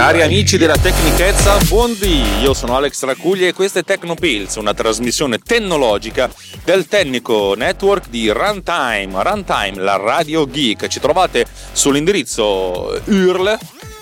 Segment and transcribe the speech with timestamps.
[0.00, 2.22] Cari amici della tecnichezza, buondì!
[2.40, 6.30] Io sono Alex Racugli e questa è Tecnopills, una trasmissione tecnologica
[6.64, 9.22] del Tecnico Network di Runtime.
[9.22, 10.88] Runtime, la radio geek.
[10.88, 13.58] Ci trovate sull'indirizzo URL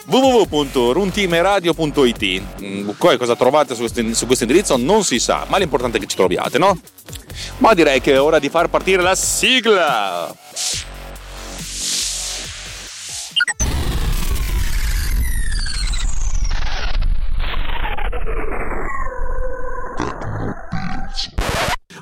[0.06, 6.06] www.runtimeradio.it mm, Poi cosa trovate su questo indirizzo non si sa, ma l'importante è che
[6.06, 6.78] ci troviate, no?
[7.56, 10.32] Ma direi che è ora di far partire la sigla!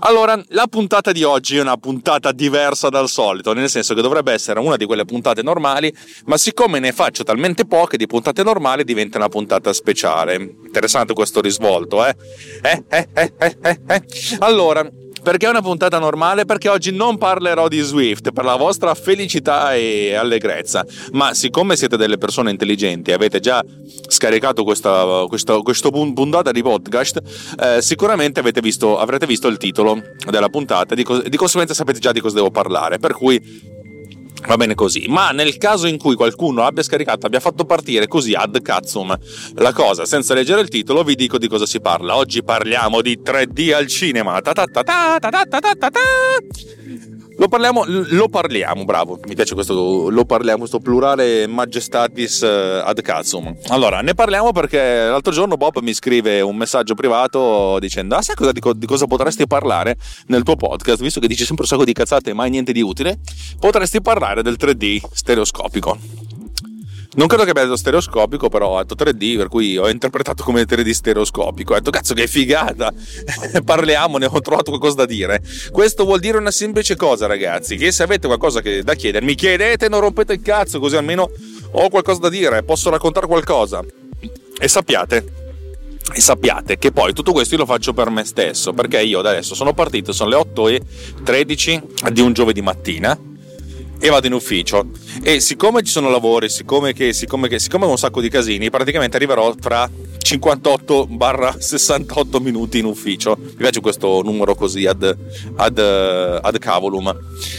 [0.07, 4.33] Allora, la puntata di oggi è una puntata diversa dal solito, nel senso che dovrebbe
[4.33, 5.93] essere una di quelle puntate normali,
[6.27, 10.37] ma siccome ne faccio talmente poche di puntate normali, diventa una puntata speciale.
[10.37, 12.15] Interessante questo risvolto, eh?
[12.63, 13.81] Eh, eh, eh, eh, eh.
[13.89, 14.03] eh.
[14.39, 14.89] Allora,
[15.27, 16.45] perché è una puntata normale?
[16.45, 21.97] Perché oggi non parlerò di Swift per la vostra felicità e allegrezza, ma siccome siete
[21.97, 23.61] delle persone intelligenti e avete già
[24.07, 27.21] scaricato questa, questa, questa puntata di podcast,
[27.61, 30.95] eh, sicuramente visto, avrete visto il titolo della puntata.
[30.95, 33.75] E di, di conseguenza sapete già di cosa devo parlare, per cui
[34.47, 38.33] Va bene così, ma nel caso in cui qualcuno abbia scaricato, abbia fatto partire così
[38.33, 39.17] ad cazzum
[39.55, 42.17] la cosa senza leggere il titolo, vi dico di cosa si parla.
[42.17, 44.41] Oggi parliamo di 3D al cinema.
[44.41, 47.16] Ta ta ta ta ta ta ta ta ta.
[47.39, 52.99] Lo parliamo, lo parliamo, bravo, mi piace questo, lo parliamo, questo plurale majestatis eh, ad
[53.03, 53.55] cazzum.
[53.69, 58.37] Allora, ne parliamo perché l'altro giorno Bob mi scrive un messaggio privato dicendo, ah sai
[58.37, 59.97] cosa, di, di cosa potresti parlare
[60.29, 62.81] nel tuo podcast, visto che dici sempre un sacco di cazzate e mai niente di
[62.81, 63.19] utile,
[63.61, 66.26] potresti parlare del 3D stereoscopico.
[67.17, 70.65] Non credo che abbia detto stereoscopico, però ha detto 3D, per cui ho interpretato come
[70.65, 71.73] 3D stereoscopico.
[71.73, 72.93] Ho detto, cazzo, che figata!
[73.65, 75.43] Parliamone, ho trovato qualcosa da dire.
[75.73, 80.01] Questo vuol dire una semplice cosa, ragazzi: che se avete qualcosa da chiedermi, chiedete, non
[80.01, 81.31] rompete il cazzo, così almeno
[81.71, 83.83] ho qualcosa da dire, posso raccontare qualcosa.
[84.59, 85.25] E sappiate,
[86.15, 89.55] e sappiate che poi tutto questo io lo faccio per me stesso, perché io adesso
[89.55, 93.35] sono partito, sono le 8.13 di un giovedì mattina
[93.99, 94.87] e vado in ufficio.
[95.23, 98.71] E siccome ci sono lavori, siccome, che, siccome, che, siccome ho un sacco di casini,
[98.71, 99.91] praticamente arriverò fra
[100.27, 103.37] 58-68 minuti in ufficio.
[103.39, 105.17] Mi piace questo numero così ad,
[105.57, 107.15] ad, ad cavolum.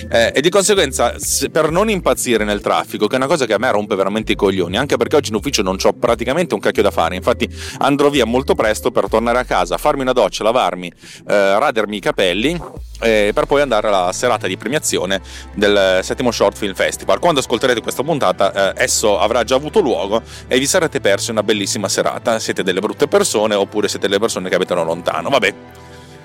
[0.09, 1.15] Eh, e di conseguenza,
[1.51, 4.35] per non impazzire nel traffico, che è una cosa che a me rompe veramente i
[4.35, 7.15] coglioni, anche perché oggi in ufficio non ho praticamente un cacchio da fare.
[7.15, 7.49] Infatti,
[7.79, 10.91] andrò via molto presto per tornare a casa, farmi una doccia, lavarmi,
[11.27, 12.59] eh, radermi i capelli
[12.99, 15.21] eh, per poi andare alla serata di premiazione
[15.53, 17.19] del settimo Short Film Festival.
[17.19, 21.43] Quando ascolterete questa puntata, eh, esso avrà già avuto luogo e vi sarete persi una
[21.43, 22.39] bellissima serata.
[22.39, 25.29] Siete delle brutte persone oppure siete delle persone che abitano lontano.
[25.29, 25.53] Vabbè,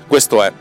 [0.06, 0.52] questo è.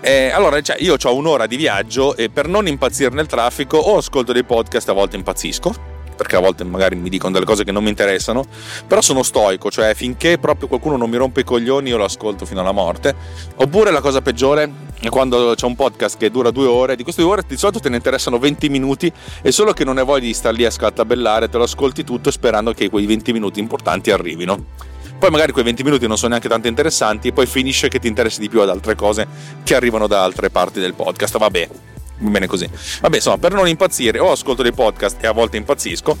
[0.00, 3.96] Eh, allora, cioè, io ho un'ora di viaggio e per non impazzire nel traffico o
[3.96, 7.72] ascolto dei podcast, a volte impazzisco perché a volte magari mi dicono delle cose che
[7.72, 8.44] non mi interessano,
[8.86, 12.44] però sono stoico, cioè finché proprio qualcuno non mi rompe i coglioni io lo ascolto
[12.44, 13.14] fino alla morte.
[13.56, 17.22] Oppure la cosa peggiore è quando c'è un podcast che dura due ore, di queste
[17.22, 19.12] due ore di solito te ne interessano 20 minuti
[19.42, 22.30] e solo che non hai voglia di star lì a scatabellare, te lo ascolti tutto
[22.30, 24.94] sperando che quei 20 minuti importanti arrivino.
[25.18, 28.06] Poi magari quei 20 minuti non sono neanche tanto interessanti e poi finisce che ti
[28.06, 29.26] interessi di più ad altre cose
[29.64, 31.38] che arrivano da altre parti del podcast.
[31.38, 32.68] Vabbè, va bene così.
[33.00, 36.16] Vabbè, insomma, per non impazzire, o ascolto dei podcast e a volte impazzisco,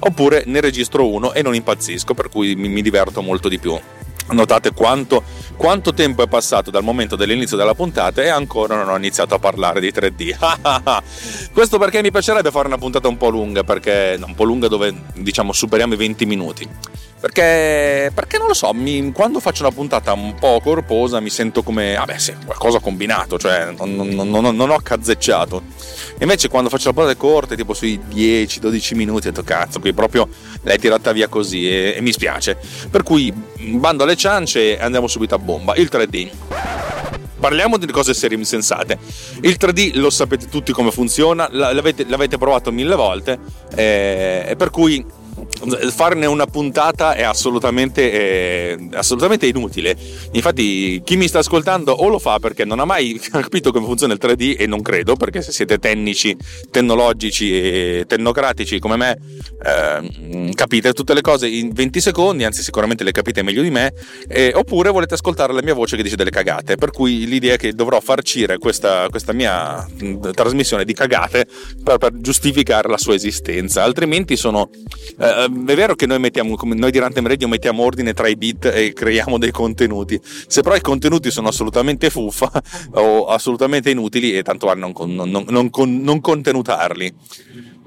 [0.00, 3.78] oppure ne registro uno e non impazzisco, per cui mi, mi diverto molto di più.
[4.26, 5.22] Notate quanto,
[5.56, 9.38] quanto, tempo è passato dal momento dell'inizio della puntata e ancora non ho iniziato a
[9.38, 11.52] parlare di 3D.
[11.52, 14.94] Questo perché mi piacerebbe fare una puntata un po' lunga, perché un po' lunga dove
[15.14, 16.68] diciamo superiamo i 20 minuti.
[17.24, 21.62] Perché, perché non lo so, mi, quando faccio una puntata un po' corposa mi sento
[21.62, 25.62] come, vabbè sì, qualcosa combinato, cioè non, non, non, non ho cazzeggiato.
[26.20, 30.28] Invece quando faccio la puntata corte, tipo sui 10-12 minuti, ho detto cazzo, qui proprio
[30.64, 32.58] l'hai tirata via così e, e mi spiace.
[32.90, 35.74] Per cui bando alle ciance e andiamo subito a bomba.
[35.76, 36.30] Il 3D
[37.44, 38.98] parliamo di cose serie e sensate.
[39.42, 43.38] Il 3D lo sapete tutti come funziona, l'avete, l'avete provato mille volte,
[43.74, 45.04] eh, per cui
[45.90, 49.96] farne una puntata è assolutamente, eh, assolutamente, inutile.
[50.32, 54.12] Infatti, chi mi sta ascoltando o lo fa perché non ha mai capito come funziona
[54.12, 56.36] il 3D e non credo, perché se siete tecnici,
[56.70, 59.18] tecnologici e tecnocratici come me,
[59.64, 63.92] eh, capite tutte le cose in 20 secondi, anzi sicuramente le capite meglio di me,
[64.28, 66.76] eh, oppure volete ascoltare la mia voce che dice delle cagate.
[66.76, 69.86] Per cui l'idea è che dovrò farcire questa, questa mia
[70.32, 71.46] trasmissione di cagate
[71.82, 74.70] per, per, giustificare la sua esistenza, altrimenti sono
[75.18, 78.66] eh, è vero che noi mettiamo, noi di Rantem Radio mettiamo ordine tra i bit
[78.66, 80.20] e creiamo dei contenuti.
[80.22, 82.50] Se però i contenuti sono assolutamente fuffa
[82.92, 87.14] o assolutamente inutili, e tanto vale non, non, non, non contenutarli.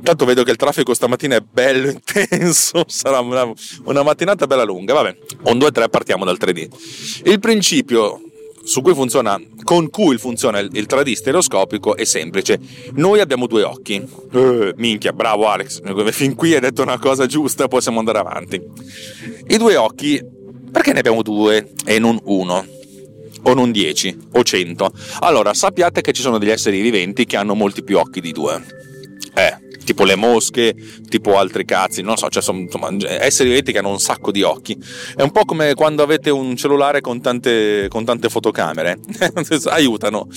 [0.03, 3.51] Tanto vedo che il traffico stamattina è bello intenso, sarà una,
[3.85, 4.93] una mattinata bella lunga.
[4.93, 7.29] Vabbè, un 2-3 partiamo dal 3D.
[7.29, 8.21] Il principio
[8.67, 12.59] su cui funziona, con cui funziona il, il 3D stereoscopico è semplice.
[12.95, 14.05] Noi abbiamo due occhi.
[14.33, 15.79] Uh, minchia, bravo Alex,
[16.11, 18.61] fin qui hai detto una cosa giusta, possiamo andare avanti.
[19.47, 20.21] I due occhi,
[20.69, 22.65] perché ne abbiamo due e non uno?
[23.43, 24.91] O non 10 o 100?
[25.21, 28.61] Allora, sappiate che ci sono degli esseri viventi che hanno molti più occhi di due.
[29.33, 30.75] Eh, tipo le mosche,
[31.07, 34.43] tipo altri cazzi, non so, cioè sono insomma, esseri viventi che hanno un sacco di
[34.43, 34.77] occhi.
[35.15, 38.99] È un po' come quando avete un cellulare con tante, con tante fotocamere,
[39.67, 40.27] aiutano.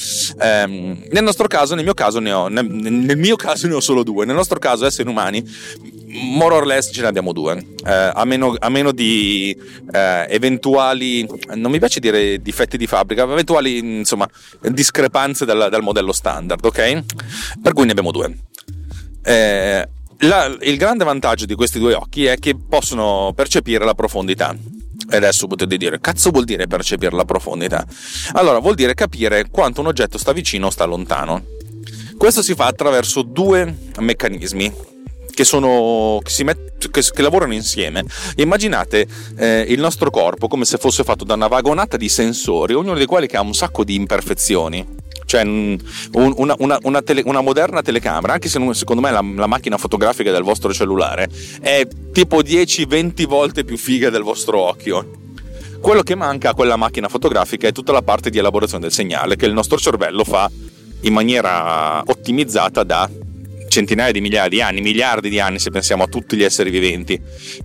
[0.41, 0.67] Eh,
[1.11, 4.05] nel nostro caso, nel mio caso ne ho, nel, nel mio caso ne ho solo
[4.05, 5.45] due, nel nostro caso esseri umani,
[6.07, 9.57] more or less ce ne abbiamo due, eh, a, meno, a, meno, di
[9.91, 14.29] eh, eventuali, non mi piace dire difetti di fabbrica, eventuali insomma
[14.61, 17.03] discrepanze dal, dal modello standard, ok?
[17.61, 18.33] Per cui ne abbiamo due.
[19.23, 19.89] Eh,
[20.23, 24.55] la, il grande vantaggio di questi due occhi è che possono percepire la profondità.
[25.13, 27.85] E adesso potete dire, cazzo vuol dire percepire la profondità?
[28.33, 31.43] Allora, vuol dire capire quanto un oggetto sta vicino o sta lontano.
[32.17, 34.73] Questo si fa attraverso due meccanismi
[35.33, 38.05] che, sono, che, met, che, che lavorano insieme.
[38.37, 39.07] Immaginate
[39.37, 43.07] eh, il nostro corpo come se fosse fatto da una vagonata di sensori, ognuno dei
[43.07, 44.87] quali ha un sacco di imperfezioni
[45.31, 45.79] cioè un,
[46.13, 49.79] una, una, una, tele, una, moderna telecamera, anche se non, secondo me la, la, macchina
[49.79, 51.29] fotografica del vostro cellulare
[51.61, 55.09] è tipo 10-20 volte più figa del vostro occhio.
[55.81, 59.37] Quello che manca a quella macchina fotografica è tutta la parte di elaborazione del segnale
[59.37, 60.51] che il nostro cervello fa
[61.03, 63.09] in maniera ottimizzata da
[63.69, 67.19] centinaia di migliaia di anni, miliardi di anni se pensiamo a tutti gli esseri viventi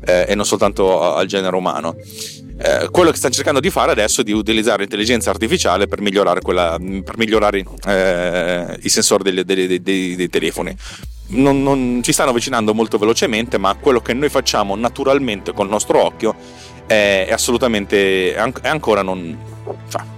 [0.05, 1.95] eh, e non soltanto al genere umano.
[2.57, 6.39] Eh, quello che stanno cercando di fare adesso è di utilizzare l'intelligenza artificiale per migliorare,
[6.41, 10.75] quella, per migliorare eh, i sensori dei, dei, dei, dei telefoni.
[11.27, 16.01] Non, non, ci stanno avvicinando molto velocemente, ma quello che noi facciamo naturalmente col nostro
[16.01, 16.35] occhio
[16.85, 19.37] è, è assolutamente è ancora non.
[19.89, 20.14] Cioè,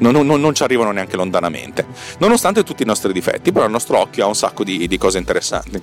[0.00, 1.86] non, non, non, ci arrivano neanche lontanamente,
[2.18, 5.18] nonostante tutti i nostri difetti, però il nostro occhio ha un sacco di, di cose
[5.18, 5.80] interessanti.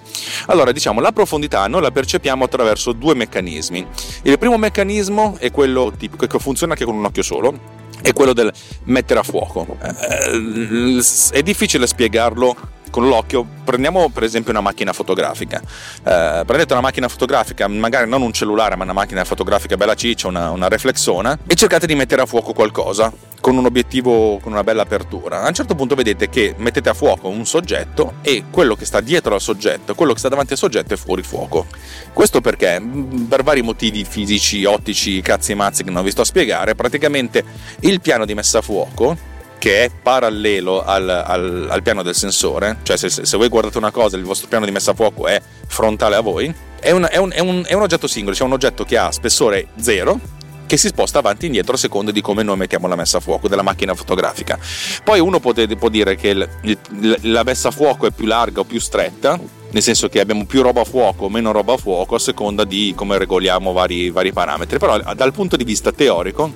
[0.48, 3.86] Allora, diciamo, la profondità noi la percepiamo attraverso due meccanismi.
[4.24, 7.60] Il primo meccanismo è quello tipico che funziona anche con un occhio solo,
[8.02, 8.52] è quello del
[8.86, 9.78] mettere a fuoco.
[9.82, 15.60] Eh, è difficile spiegarlo con l'occhio, prendiamo per esempio una macchina fotografica.
[15.60, 20.28] Eh, prendete una macchina fotografica, magari non un cellulare, ma una macchina fotografica bella ciccia,
[20.28, 24.64] una, una reflexona, e cercate di mettere a fuoco qualcosa con un obiettivo con una
[24.64, 25.44] bella apertura.
[25.44, 29.00] A un certo punto vedete che mettete a fuoco un soggetto e quello che sta
[29.00, 31.68] dietro al soggetto, quello che sta davanti al soggetto è fuori fuoco.
[32.14, 32.82] Questo perché?
[33.30, 37.44] Per vari motivi fisici, ottici, cazzi e mazzi che non vi sto a spiegare, praticamente
[37.82, 42.78] il piano di messa a fuoco che è parallelo al, al, al piano del sensore,
[42.84, 45.42] cioè se, se, voi guardate una cosa il vostro piano di messa a fuoco è
[45.68, 48.54] frontale a voi, è un, è un, è un, è un oggetto singolo, cioè un
[48.54, 50.20] oggetto che ha spessore zero
[50.68, 53.20] che si sposta avanti e indietro a seconda di come noi mettiamo la messa a
[53.22, 54.60] fuoco della macchina fotografica.
[55.04, 58.60] Poi uno può, può dire che il, il, la messa a fuoco è più larga
[58.60, 59.40] o più stretta,
[59.72, 62.66] nel senso che abbiamo più roba a fuoco o meno roba a fuoco a seconda
[62.66, 64.78] di come regoliamo vari, vari parametri.
[64.78, 66.52] Però dal punto di vista teorico,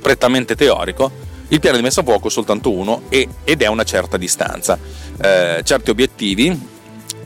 [0.00, 1.10] prettamente teorico,
[1.52, 4.78] il piano di messa a fuoco è soltanto uno e, ed è una certa distanza.
[5.20, 6.58] Eh, certi obiettivi,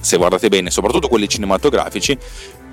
[0.00, 2.18] se guardate bene, soprattutto quelli cinematografici,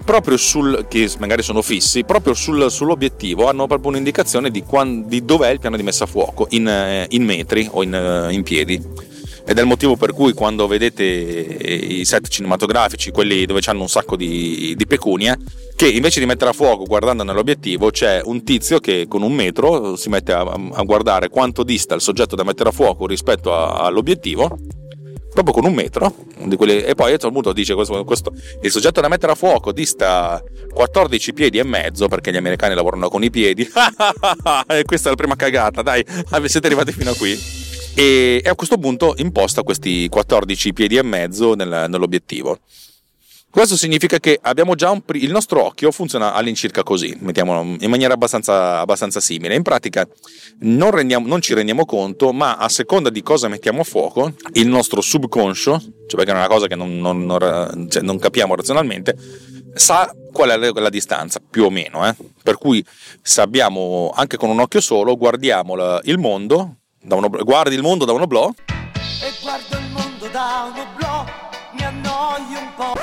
[0.04, 5.24] proprio sul, che magari sono fissi, proprio sul, sull'obiettivo hanno proprio un'indicazione di, quando, di
[5.24, 8.42] dov'è il piano di messa a fuoco, in, eh, in metri o in, eh, in
[8.42, 9.12] piedi
[9.46, 13.90] ed è il motivo per cui quando vedete i set cinematografici, quelli dove hanno un
[13.90, 15.38] sacco di, di pecunia,
[15.76, 19.96] che invece di mettere a fuoco guardando nell'obiettivo c'è un tizio che con un metro
[19.96, 23.80] si mette a, a guardare quanto dista il soggetto da mettere a fuoco rispetto a,
[23.86, 24.58] all'obiettivo
[25.34, 26.14] proprio con un metro
[26.56, 28.32] quelli, e poi a un punto dice questo, questo,
[28.62, 33.10] il soggetto da mettere a fuoco dista 14 piedi e mezzo perché gli americani lavorano
[33.10, 33.68] con i piedi.
[34.68, 36.04] E questa è la prima cagata dai
[36.46, 37.63] siete arrivati fino a qui
[37.96, 42.60] e, a questo punto imposta questi 14 piedi e mezzo nel, nell'obiettivo
[43.54, 48.16] questo significa che abbiamo già un, il nostro occhio funziona all'incirca così, mettiamolo in maniera
[48.16, 49.54] abbastanza, abbastanza simile.
[49.54, 50.08] In pratica
[50.62, 54.68] non, rendiamo, non, ci rendiamo conto, ma a seconda di cosa mettiamo a fuoco, il
[54.68, 59.16] nostro subconscio, cioè perché è una cosa che non, non, cioè non capiamo razionalmente,
[59.76, 62.08] sa qual è la, la distanza, più o meno.
[62.08, 62.16] Eh?
[62.42, 62.84] Per cui
[63.22, 66.78] se abbiamo, anche con un occhio solo, guardiamo la, il mondo,
[67.10, 68.50] uno, guardi il mondo da un oblò.
[68.50, 71.26] E guardo il mondo da un oblò,
[71.74, 72.94] mi annoio un po'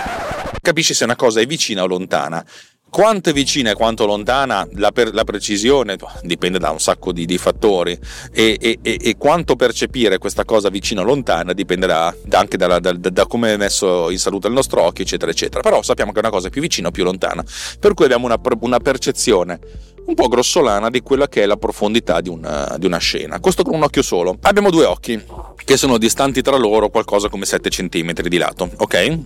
[0.60, 2.44] capisci se una cosa è vicina o lontana.
[2.90, 7.24] quanto è vicina e quanto lontana la, per, la, precisione dipende da un sacco di,
[7.24, 7.96] di fattori.
[8.32, 13.26] E, e, e, quanto percepire questa cosa vicina o lontana dipenderà anche da, da, da,
[13.26, 15.60] come è messo in salute il nostro occhio eccetera eccetera.
[15.60, 17.44] Però sappiamo che è una cosa più vicina o più lontana.
[17.78, 19.60] Per cui abbiamo una, una percezione
[20.06, 23.40] un po' grossolana di quella che è la profondità di una, di una scena.
[23.40, 24.36] Questo con un occhio solo.
[24.42, 25.22] Abbiamo due occhi
[25.64, 29.18] che sono distanti tra loro qualcosa come 7 cm di lato, ok?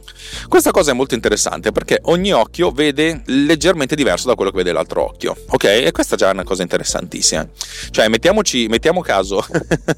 [0.49, 4.73] Questa cosa è molto interessante perché ogni occhio vede leggermente diverso da quello che vede
[4.73, 5.65] l'altro occhio, ok?
[5.65, 7.49] E questa già è una cosa interessantissima.
[7.91, 9.45] Cioè, mettiamoci, mettiamo caso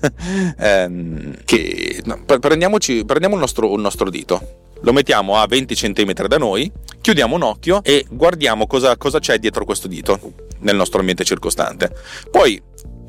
[0.59, 6.38] ehm, che no, prendiamo il nostro, il nostro dito lo mettiamo a 20 cm da
[6.38, 10.18] noi, chiudiamo un occhio e guardiamo cosa, cosa c'è dietro questo dito
[10.61, 11.95] nel nostro ambiente circostante.
[12.30, 12.62] Poi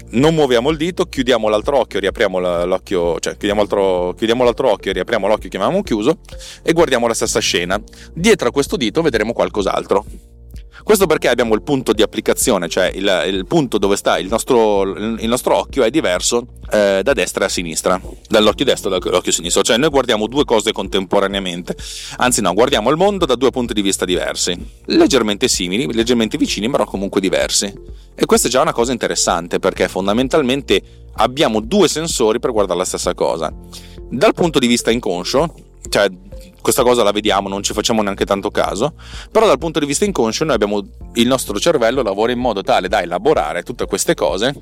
[0.09, 4.91] non muoviamo il dito, chiudiamo l'altro occhio, riapriamo l'occhio, cioè chiudiamo, altro, chiudiamo l'altro occhio,
[4.91, 6.19] riapriamo l'occhio che chiuso
[6.63, 7.81] e guardiamo la stessa scena.
[8.13, 10.05] Dietro a questo dito vedremo qualcos'altro.
[10.87, 14.83] Questo perché abbiamo il punto di applicazione, cioè il, il punto dove sta il nostro,
[14.83, 19.63] il nostro occhio è diverso eh, da destra a sinistra, dall'occhio destro all'occhio sinistro.
[19.63, 21.75] Cioè noi guardiamo due cose contemporaneamente,
[22.19, 26.69] anzi no, guardiamo il mondo da due punti di vista diversi, leggermente simili, leggermente vicini,
[26.69, 27.65] però comunque diversi.
[28.15, 30.81] E questa è già una cosa interessante perché fondamentalmente
[31.15, 33.53] abbiamo due sensori per guardare la stessa cosa.
[34.09, 35.53] Dal punto di vista inconscio,
[35.89, 36.09] cioè
[36.61, 38.93] questa cosa la vediamo, non ci facciamo neanche tanto caso,
[39.31, 42.87] però dal punto di vista inconscio noi abbiamo il nostro cervello lavora in modo tale
[42.87, 44.53] da elaborare tutte queste cose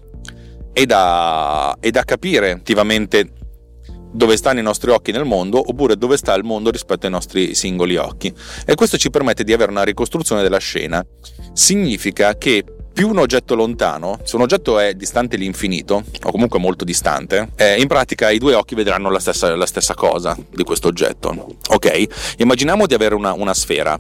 [0.71, 3.31] e da, e da capire attivamente
[4.11, 7.53] dove stanno i nostri occhi nel mondo oppure dove sta il mondo rispetto ai nostri
[7.53, 8.33] singoli occhi.
[8.65, 11.05] E questo ci permette di avere una ricostruzione della scena.
[11.53, 12.63] Significa che
[12.95, 17.81] più un oggetto lontano, se un oggetto è distante l'infinito, o comunque molto distante, eh,
[17.81, 21.57] in pratica i due occhi vedranno la stessa, la stessa, cosa di questo oggetto.
[21.71, 22.37] Ok?
[22.37, 23.97] Immaginiamo di avere una, una sfera,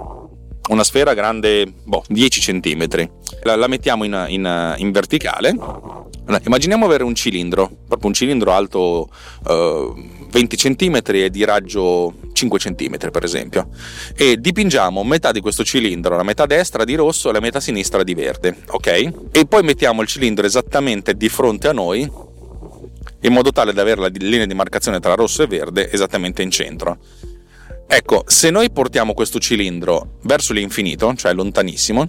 [0.69, 3.09] una sfera grande boh, 10 cm.
[3.43, 5.53] La, la mettiamo in, in, in, verticale.
[6.45, 9.09] Immaginiamo avere un cilindro, proprio un cilindro alto
[9.43, 9.93] uh,
[10.35, 13.69] 20 cm e di raggio 5 cm per esempio
[14.17, 18.03] e dipingiamo metà di questo cilindro, la metà destra di rosso e la metà sinistra
[18.03, 19.13] di verde, ok?
[19.31, 24.01] E poi mettiamo il cilindro esattamente di fronte a noi in modo tale da avere
[24.01, 26.97] la linea di marcazione tra rosso e verde esattamente in centro.
[27.87, 32.05] Ecco, se noi portiamo questo cilindro verso l'infinito, cioè lontanissimo,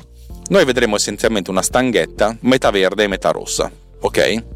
[0.49, 4.56] noi vedremo essenzialmente una stanghetta metà verde e metà rossa, ok?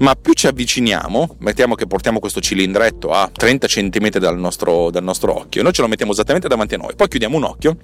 [0.00, 5.02] Ma più ci avviciniamo, mettiamo che portiamo questo cilindretto a 30 cm dal nostro, dal
[5.02, 7.76] nostro occhio, noi ce lo mettiamo esattamente davanti a noi, poi chiudiamo un occhio,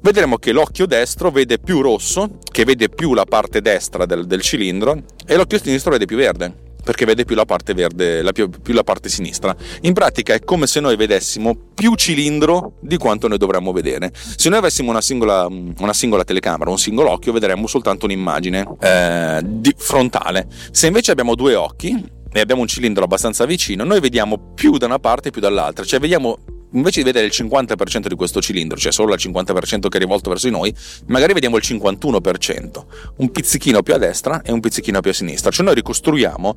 [0.00, 4.40] vedremo che l'occhio destro vede più rosso, che vede più la parte destra del, del
[4.40, 8.48] cilindro, e l'occhio sinistro vede più verde perché vede più la parte verde, la più,
[8.48, 9.54] più, la parte sinistra.
[9.82, 14.12] In pratica è come se noi vedessimo più cilindro di quanto noi dovremmo vedere.
[14.14, 19.40] Se noi avessimo una singola, una singola telecamera, un singolo occhio, vedremmo soltanto un'immagine eh,
[19.44, 20.46] di, frontale.
[20.70, 24.86] Se invece abbiamo due occhi e abbiamo un cilindro abbastanza vicino, noi vediamo più da
[24.86, 26.38] una parte e più dall'altra, cioè vediamo
[26.72, 30.30] invece di vedere il 50% di questo cilindro, cioè solo il 50% che è rivolto
[30.30, 30.74] verso di noi,
[31.06, 32.84] magari vediamo il 51%,
[33.16, 35.50] un pizzichino più a destra e un pizzichino più a sinistra.
[35.50, 36.56] Cioè noi ricostruiamo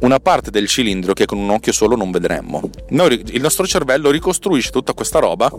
[0.00, 2.70] una parte del cilindro che con un occhio solo non vedremmo.
[2.90, 5.50] Noi, il nostro cervello ricostruisce tutta questa roba,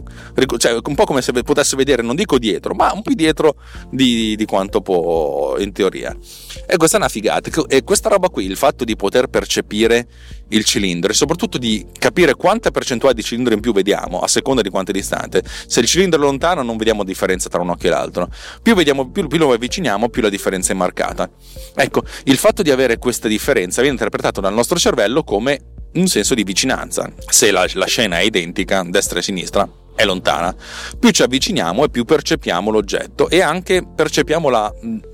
[0.57, 3.55] cioè un po' come se potesse vedere, non dico dietro, ma un po' dietro
[3.89, 6.15] di, di quanto può in teoria.
[6.65, 7.49] E questa è una figata.
[7.67, 10.07] E questa roba qui, il fatto di poter percepire
[10.49, 14.61] il cilindro e soprattutto di capire quanta percentuale di cilindro in più vediamo a seconda
[14.61, 15.43] di quanto è distante.
[15.67, 18.29] Se il cilindro è lontano non vediamo differenza tra un occhio e l'altro.
[18.61, 21.29] Più, vediamo, più, più lo avviciniamo, più la differenza è marcata.
[21.75, 25.59] Ecco, il fatto di avere questa differenza viene interpretato dal nostro cervello come
[25.93, 27.11] un senso di vicinanza.
[27.27, 30.55] Se la, la scena è identica, destra e sinistra, è lontana.
[30.99, 34.73] Più ci avviciniamo e più percepiamo l'oggetto e anche percepiamo la,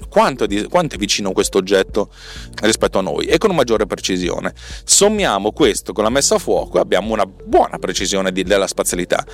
[0.10, 2.10] quanto, è di, quanto è vicino questo oggetto
[2.62, 4.54] rispetto a noi e con maggiore precisione.
[4.84, 9.26] Sommiamo questo con la messa a fuoco e abbiamo una buona precisione di, della spazialità.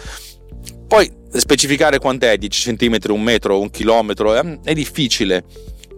[0.88, 5.44] Poi specificare quant'è, 10 cm, un metro, un chilometro, è, è difficile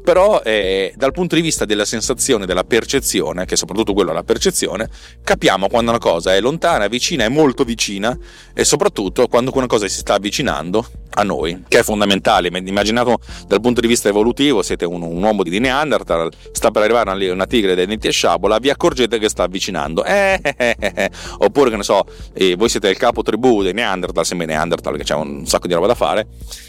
[0.05, 4.23] però eh, dal punto di vista della sensazione, della percezione, che è soprattutto quello la
[4.23, 4.87] percezione,
[5.23, 8.15] capiamo quando una cosa è lontana, vicina, è molto vicina
[8.53, 12.49] e soprattutto quando una cosa si sta avvicinando a noi, che è fondamentale.
[12.53, 13.15] Immaginate
[13.47, 17.33] dal punto di vista evolutivo, siete un, un uomo di Neanderthal, sta per arrivare una,
[17.33, 20.03] una tigre dai denti a sciabola, vi accorgete che sta avvicinando.
[20.03, 21.09] Eh, eh, eh,
[21.39, 25.03] Oppure, che ne so, eh, voi siete il capo tribù dei Neanderthal, sembra Neanderthal, che
[25.03, 26.27] c'è un sacco di roba da fare.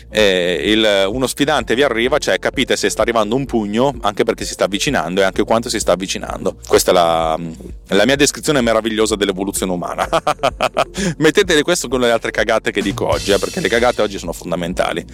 [0.09, 4.53] Il, uno sfidante vi arriva, cioè capite se sta arrivando un pugno, anche perché si
[4.53, 6.57] sta avvicinando e anche quanto si sta avvicinando.
[6.67, 7.39] Questa è la,
[7.89, 10.09] la mia descrizione meravigliosa dell'evoluzione umana.
[11.19, 15.05] Mettete questo con le altre cagate che dico oggi, perché le cagate oggi sono fondamentali.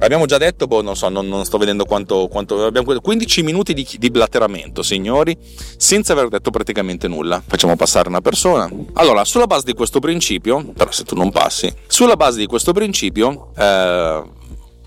[0.00, 3.74] Abbiamo già detto, boh, non so, non, non sto vedendo quanto, quanto, Abbiamo 15 minuti
[3.74, 5.36] di, di blatteramento, signori,
[5.76, 7.42] senza aver detto praticamente nulla.
[7.44, 8.70] Facciamo passare una persona.
[8.92, 12.72] Allora, sulla base di questo principio, però se tu non passi, sulla base di questo
[12.72, 14.22] principio, eh,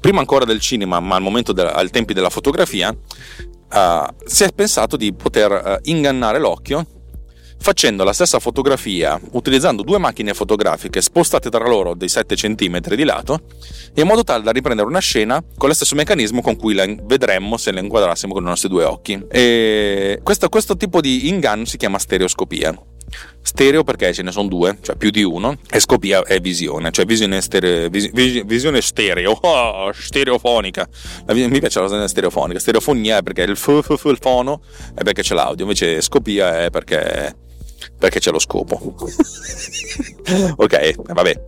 [0.02, 2.94] prima ancora del cinema, ma al momento de- al tempi della fotografia,
[3.74, 6.86] eh, si è pensato di poter eh, ingannare l'occhio
[7.62, 13.04] facendo la stessa fotografia utilizzando due macchine fotografiche spostate tra loro dei 7 cm di
[13.04, 13.42] lato,
[13.94, 17.58] in modo tale da riprendere una scena con lo stesso meccanismo con cui la vedremmo
[17.58, 19.24] se la inquadrassimo con i nostri due occhi.
[19.30, 22.76] E questo, questo tipo di inganno si chiama stereoscopia.
[23.44, 27.06] Stereo perché ce ne sono due, cioè più di uno, e scopia è visione, cioè
[27.06, 30.88] visione, stereo, vis, visione stereo, oh, stereofonica.
[31.28, 32.60] Mi piace la visione stereofonica.
[32.60, 34.62] Stereofonia è perché il, f, f, f, il fono
[34.94, 37.36] è perché c'è l'audio, invece scopia è perché
[37.98, 38.96] perché c'è lo scopo.
[40.56, 41.46] ok, vabbè.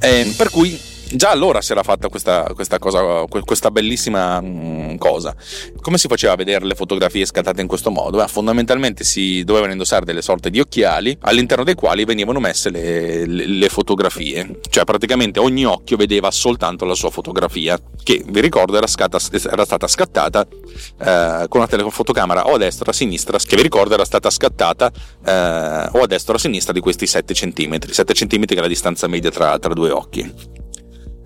[0.00, 0.80] Eh, per cui
[1.12, 5.34] già allora si era fatta questa, questa, cosa, questa bellissima mm, cosa.
[5.80, 8.18] Come si faceva a vedere le fotografie scattate in questo modo?
[8.18, 13.26] Beh, fondamentalmente si dovevano indossare delle sorte di occhiali all'interno dei quali venivano messe le,
[13.26, 14.60] le, le, fotografie.
[14.68, 19.18] Cioè praticamente ogni occhio vedeva soltanto la sua fotografia, che vi ricordo era, scatta,
[19.50, 23.62] era stata scattata eh, con una telefotocamera o a destra o a sinistra, che vi
[23.62, 24.90] ricordo era stata scattata
[25.24, 27.78] eh, o a destra o a sinistra di questi 7 cm.
[27.90, 30.62] 7 cm che è la distanza media tra, tra due occhi.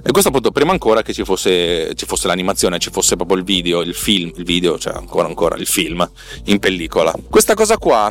[0.09, 3.45] E questo appunto prima ancora che ci fosse, ci fosse, l'animazione, ci fosse proprio il
[3.45, 6.11] video, il film, il video, cioè ancora ancora il film
[6.45, 7.12] in pellicola.
[7.29, 8.11] Questa cosa qua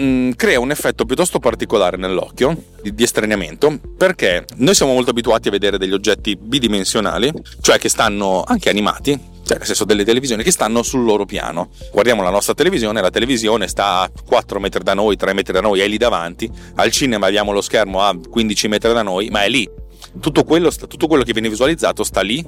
[0.00, 5.52] mm, crea un effetto piuttosto particolare nell'occhio di, estraniamento perché noi siamo molto abituati a
[5.52, 10.50] vedere degli oggetti bidimensionali, cioè che stanno anche animati, cioè nel senso delle televisioni che
[10.50, 11.68] stanno sul loro piano.
[11.92, 15.60] Guardiamo la nostra televisione, la televisione sta a 4 metri da noi, 3 metri da
[15.60, 19.44] noi, è lì davanti, al cinema abbiamo lo schermo a 15 metri da noi, ma
[19.44, 19.70] è lì,
[20.20, 22.44] tutto quello, tutto quello, che viene visualizzato sta lì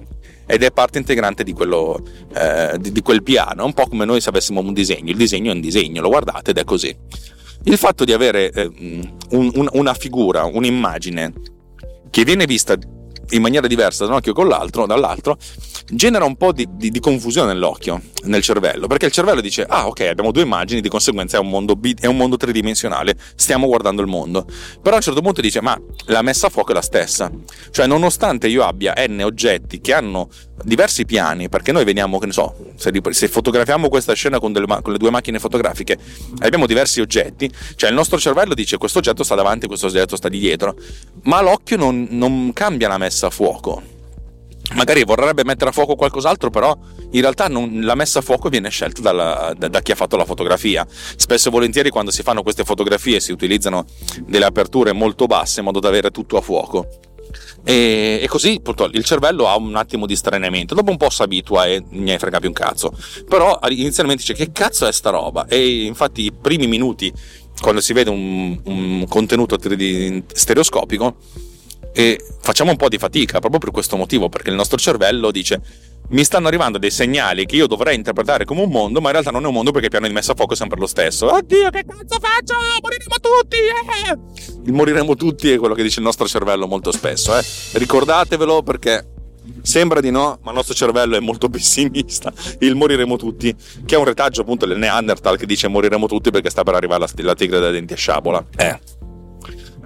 [0.46, 2.00] ed è parte integrante di, quello,
[2.34, 5.50] eh, di, di quel piano, un po' come noi se avessimo un disegno, il disegno
[5.50, 6.96] è un disegno, lo guardate ed è così.
[7.64, 8.70] Il fatto di avere eh,
[9.30, 11.32] un, un, una figura, un'immagine
[12.10, 12.76] che viene vista
[13.30, 15.37] in maniera diversa da un occhio con l'altro, dall'altro,
[15.87, 19.87] genera un po' di, di, di, confusione nell'occhio, nel cervello, perché il cervello dice, ah
[19.87, 24.03] ok, abbiamo due immagini, di conseguenza è un mondo, è un mondo tridimensionale, stiamo guardando
[24.03, 24.46] il mondo.
[24.83, 27.31] Però a un certo punto dice, ma la messa a fuoco è la stessa.
[27.70, 30.29] Cioè, nonostante io abbia n oggetti che hanno
[30.64, 34.66] diversi piani, perché noi veniamo, che ne so, se, se fotografiamo questa scena con, delle,
[34.66, 35.96] con, le due macchine fotografiche,
[36.40, 40.29] abbiamo diversi oggetti, cioè il nostro cervello dice questo oggetto sta davanti, questo oggetto sta
[40.29, 40.76] di dietro,
[41.22, 43.96] ma l'occhio non, non cambia la messa a fuoco.
[44.74, 46.76] Magari vorrebbe mettere a fuoco qualcos'altro, però
[47.12, 50.16] in realtà non, la messa a fuoco viene scelta dalla, da, da, chi ha fatto
[50.16, 50.87] la fotografia.
[50.88, 53.87] Spesso e volentieri quando si fanno queste fotografie si utilizzano
[54.26, 56.87] delle aperture molto basse in modo da avere tutto a fuoco.
[57.64, 58.61] E, e così
[58.92, 60.74] il cervello ha un attimo di stranamento.
[60.74, 62.92] Dopo un po' si abitua e ne frega più un cazzo.
[63.26, 65.46] Però inizialmente dice che cazzo è sta roba?
[65.46, 67.12] E infatti i primi minuti,
[67.61, 71.16] quando si vede un, un contenuto stereoscopico,
[71.98, 75.61] e facciamo un po' di fatica proprio per questo motivo, perché il nostro cervello dice
[76.11, 79.32] mi stanno arrivando dei segnali che io dovrei interpretare come un mondo, ma in realtà
[79.32, 81.26] non è un mondo perché il piano di messa a fuoco è sempre lo stesso.
[81.34, 82.54] Oddio, che cazzo faccio?
[82.80, 83.56] Moriremo tutti!
[83.56, 84.66] Eh!
[84.66, 87.37] Il moriremo tutti è quello che dice il nostro cervello molto spesso.
[87.37, 87.42] Eh?
[87.72, 89.14] Ricordatevelo perché
[89.62, 92.32] Sembra di no, ma il nostro cervello è molto pessimista.
[92.61, 93.52] Il moriremo tutti,
[93.84, 97.00] che è un retaggio appunto del Neanderthal che dice moriremo tutti perché sta per arrivare
[97.00, 98.44] la, la tigre da denti a sciabola.
[98.56, 98.78] Eh.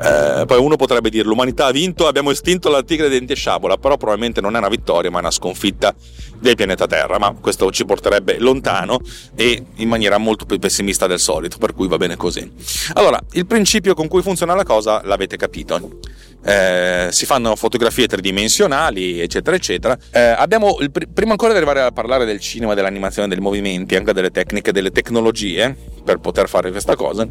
[0.03, 3.77] Eh, poi uno potrebbe dire l'umanità ha vinto, abbiamo estinto la tigre denti e sciabola,
[3.77, 5.95] però probabilmente non è una vittoria ma è una sconfitta
[6.41, 9.01] del pianeta Terra, ma questo ci porterebbe lontano
[9.37, 12.51] e in maniera molto più pessimista del solito, per cui va bene così.
[12.95, 16.01] Allora, il principio con cui funziona la cosa l'avete capito
[16.45, 19.97] eh, si fanno fotografie tridimensionali, eccetera, eccetera.
[20.11, 24.13] Eh, abbiamo, il, prima ancora di arrivare a parlare del cinema, dell'animazione, dei movimenti, anche
[24.13, 25.75] delle tecniche, delle tecnologie
[26.05, 27.27] per poter fare questa cosa,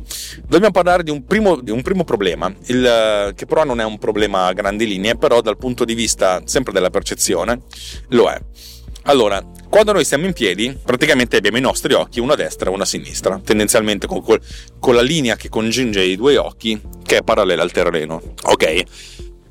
[0.47, 3.97] dobbiamo parlare di un primo, di un primo problema, il, che però non è un
[3.97, 7.61] problema a grandi linee, però dal punto di vista sempre della percezione
[8.09, 8.39] lo è.
[9.05, 12.73] Allora, quando noi siamo in piedi, praticamente abbiamo i nostri occhi, uno a destra e
[12.73, 14.39] uno a sinistra, tendenzialmente con, quel,
[14.79, 16.79] con la linea che congiunge i due occhi,
[17.11, 18.21] che è parallela al terreno.
[18.43, 18.83] Ok?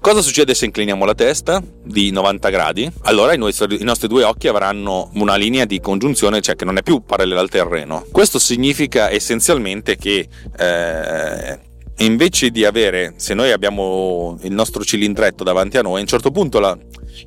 [0.00, 2.90] Cosa succede se incliniamo la testa di 90 gradi?
[3.02, 6.78] Allora i nostri, i nostri, due occhi avranno una linea di congiunzione, cioè che non
[6.78, 8.06] è più parallela al terreno.
[8.10, 11.58] Questo significa essenzialmente che eh,
[11.98, 16.30] invece di avere, se noi abbiamo il nostro cilindretto davanti a noi, a un certo
[16.30, 16.74] punto la,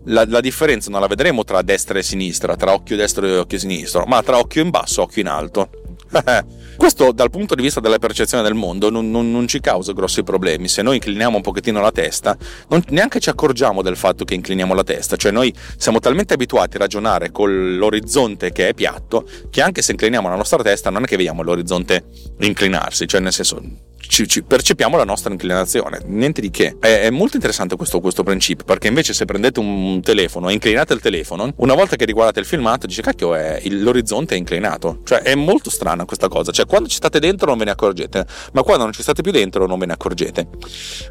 [0.06, 3.60] la, la, differenza non la vedremo tra destra e sinistra, tra occhio destro e occhio
[3.60, 5.70] sinistro, ma tra occhio in basso e occhio in alto.
[6.76, 10.24] Questo dal punto di vista della percezione del mondo non, non, non, ci causa grossi
[10.24, 10.68] problemi.
[10.68, 12.36] Se noi incliniamo un pochettino la testa,
[12.70, 15.16] non, neanche ci accorgiamo del fatto che incliniamo la testa.
[15.16, 19.92] Cioè noi siamo talmente abituati a ragionare con l'orizzonte che è piatto che anche se
[19.92, 22.06] incliniamo la nostra testa non è che vediamo l'orizzonte
[22.40, 23.08] inclinarsi.
[23.08, 23.62] Cioè nel senso
[24.08, 26.76] ci, ci percepiamo la nostra inclinazione, niente di che.
[26.80, 30.94] È, è molto interessante questo, questo, principio, perché invece se prendete un telefono e inclinate
[30.94, 35.00] il telefono, una volta che riguardate il filmato, dice cacchio, è, l'orizzonte è inclinato.
[35.04, 36.52] Cioè è molto strana questa cosa.
[36.52, 39.32] Cioè quando ci state dentro non ve ne accorgete, ma quando non ci state più
[39.32, 40.48] dentro non ve ne accorgete.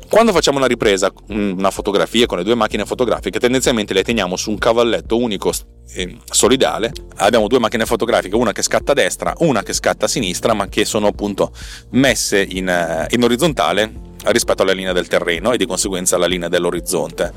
[0.09, 4.51] Quando facciamo una ripresa, una fotografia con le due macchine fotografiche, tendenzialmente le teniamo su
[4.51, 5.53] un cavalletto unico
[5.95, 6.93] eh, solidale.
[7.17, 10.69] Abbiamo due macchine fotografiche, una che scatta a destra, una che scatta a sinistra, ma
[10.69, 11.53] che sono appunto
[11.91, 16.49] messe in, eh, in orizzontale rispetto alla linea del terreno e di conseguenza alla linea
[16.49, 17.33] dell'orizzonte.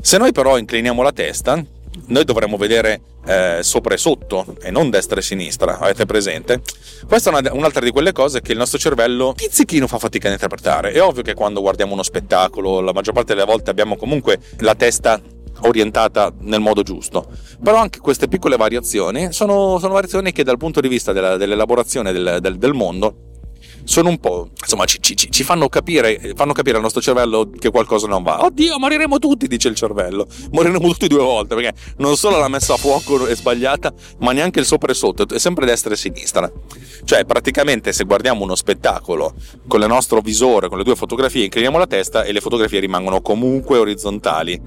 [0.00, 1.64] Se noi però incliniamo la testa,
[2.06, 6.60] noi dovremmo vedere eh, sopra e sotto e non destra e sinistra, avete presente?
[7.06, 10.32] Questa è una, un'altra di quelle cose che il nostro cervello pizzichino fa fatica a
[10.32, 10.92] interpretare.
[10.92, 14.74] È ovvio che quando guardiamo uno spettacolo, la maggior parte delle volte abbiamo comunque la
[14.74, 15.20] testa
[15.60, 17.26] orientata nel modo giusto.
[17.62, 22.12] Però anche queste piccole variazioni sono, sono variazioni che dal punto di vista della, dell'elaborazione
[22.12, 23.32] del, del, del mondo
[23.84, 27.70] sono un po', insomma, ci, ci, ci fanno, capire, fanno, capire, al nostro cervello che
[27.70, 28.44] qualcosa non va.
[28.44, 30.26] Oddio, moriremo tutti, dice il cervello.
[30.52, 34.60] Moriremo tutti due volte, perché non solo la messa a fuoco è sbagliata, ma neanche
[34.60, 36.50] il sopra e sotto, è sempre destra e sinistra.
[37.04, 39.34] Cioè, praticamente, se guardiamo uno spettacolo
[39.68, 43.20] con il nostro visore, con le due fotografie, incliniamo la testa e le fotografie rimangono
[43.20, 44.60] comunque orizzontali.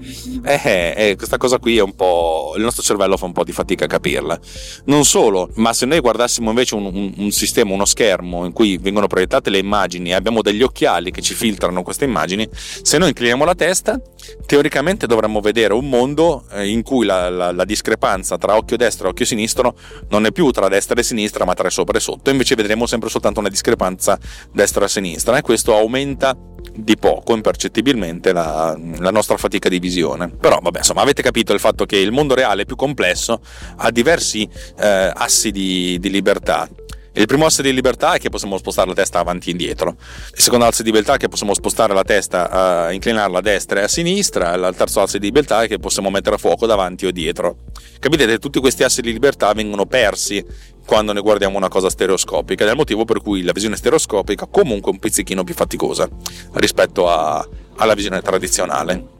[0.44, 2.54] Eh, eh, eh, questa cosa qui è un po'.
[2.56, 4.38] il nostro cervello fa un po' di fatica a capirla.
[4.84, 8.78] Non solo, ma se noi guardassimo invece un, un, un sistema, uno schermo in cui
[8.78, 13.08] vengono proiettate le immagini e abbiamo degli occhiali che ci filtrano queste immagini, se noi
[13.08, 14.00] incliniamo la testa,
[14.46, 19.08] teoricamente dovremmo vedere un mondo eh, in cui la, la, la discrepanza tra occhio destro
[19.08, 19.76] e occhio sinistro
[20.10, 22.30] non è più tra destra e sinistra, ma tra sopra e sotto.
[22.30, 24.18] Invece vedremo sempre soltanto una discrepanza
[24.52, 26.36] destra e sinistra e questo aumenta
[26.74, 30.28] di poco, impercettibilmente, la, la, nostra fatica di visione.
[30.28, 33.40] Però, vabbè, insomma, avete capito il fatto che il mondo reale è più complesso,
[33.76, 36.68] ha diversi eh, assi di, di libertà
[37.18, 39.96] il primo asse di libertà è che possiamo spostare la testa avanti e indietro.
[40.34, 43.80] Il secondo asse di libertà è che possiamo spostare la testa, uh, inclinarla a destra
[43.80, 44.54] e a sinistra.
[44.54, 47.56] Il terzo asse di libertà è che possiamo mettere a fuoco davanti o dietro.
[47.98, 50.44] Capite che tutti questi assi di libertà vengono persi
[50.86, 54.46] quando ne guardiamo una cosa stereoscopica ed è il motivo per cui la visione stereoscopica
[54.46, 56.08] comunque è un pizzichino più faticosa
[56.52, 59.17] rispetto a, alla visione tradizionale.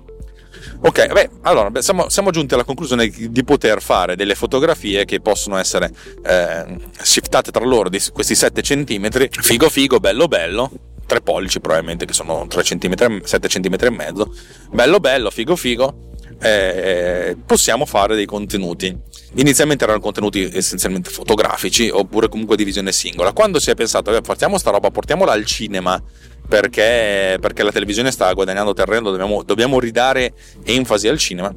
[0.80, 5.20] Ok, beh, allora beh, siamo, siamo, giunti alla conclusione di poter fare delle fotografie che
[5.20, 5.90] possono essere
[6.24, 9.28] eh, shiftate tra loro di questi 7 cm.
[9.28, 10.70] Figo figo, bello bello.
[11.04, 14.32] 3 pollici probabilmente che sono 3 cm, 7 cm e mezzo.
[14.70, 16.06] Bello bello, figo figo.
[16.40, 18.96] Eh, possiamo fare dei contenuti.
[19.34, 23.32] Inizialmente erano contenuti essenzialmente fotografici oppure comunque di visione singola.
[23.32, 26.00] Quando si è pensato, beh, portiamo sta roba, portiamola al cinema
[26.48, 30.32] perché, perché la televisione sta guadagnando terreno, dobbiamo, dobbiamo ridare
[30.64, 31.54] enfasi al cinema.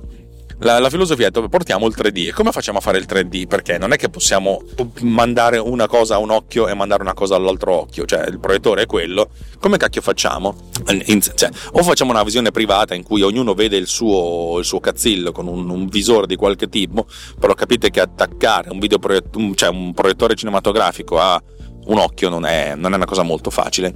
[0.63, 3.47] La, la, filosofia è dove portiamo il 3D e come facciamo a fare il 3D?
[3.47, 4.61] Perché non è che possiamo
[4.99, 8.83] mandare una cosa a un occhio e mandare una cosa all'altro occhio, cioè il proiettore
[8.83, 10.69] è quello, come cacchio facciamo?
[11.05, 14.79] In, cioè, o facciamo una visione privata in cui ognuno vede il suo, il suo
[14.79, 17.07] cazzillo con un, un, visore di qualche tipo,
[17.39, 21.41] però capite che attaccare un, videoproiett- cioè un proiettore cinematografico a
[21.85, 23.93] un occhio non è, non è, una cosa molto facile.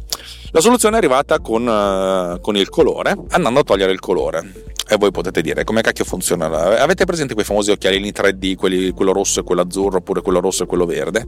[0.51, 4.63] La soluzione è arrivata con, uh, con, il colore, andando a togliere il colore.
[4.87, 6.45] E voi potete dire come cacchio funziona.
[6.79, 10.63] Avete presente quei famosi occhialini 3D, quelli, quello rosso e quello azzurro, oppure quello rosso
[10.63, 11.27] e quello verde?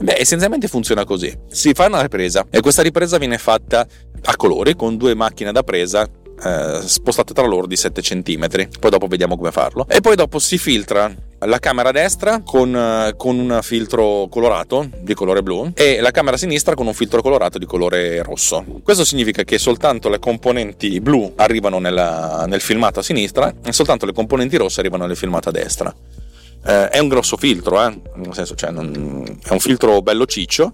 [0.00, 1.34] Beh, essenzialmente funziona così.
[1.48, 3.86] Si fa una ripresa e questa ripresa viene fatta
[4.24, 6.06] a colori con due macchine da presa
[6.42, 8.68] eh, spostate tra loro di 7 cm.
[8.78, 9.86] Poi dopo vediamo come farlo.
[9.88, 15.14] E poi dopo si filtra la camera destra con, eh, con, un filtro colorato di
[15.14, 18.64] colore blu e la camera sinistra con un filtro colorato di colore rosso.
[18.82, 24.06] Questo significa che soltanto le componenti blu arrivano nella, nel filmato a sinistra e soltanto
[24.06, 25.94] le componenti rosse arrivano nel filmato a destra.
[26.66, 28.00] Eh, è un grosso filtro, eh?
[28.16, 30.72] nel senso, cioè, non, è un filtro bello ciccio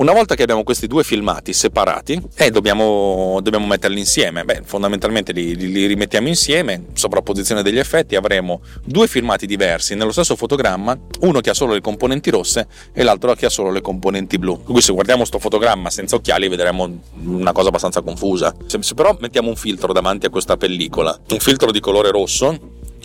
[0.00, 4.44] una volta che abbiamo questi due filmati separati, eh, dobbiamo, dobbiamo metterli insieme.
[4.44, 10.36] Beh, fondamentalmente li, li, rimettiamo insieme, sovrapposizione degli effetti, avremo due filmati diversi nello stesso
[10.36, 14.38] fotogramma, uno che ha solo le componenti rosse e l'altro che ha solo le componenti
[14.38, 14.62] blu.
[14.62, 18.54] Quindi se guardiamo questo fotogramma senza occhiali vedremo una cosa abbastanza confusa.
[18.64, 22.58] Se, se però mettiamo un filtro davanti a questa pellicola, un filtro di colore rosso,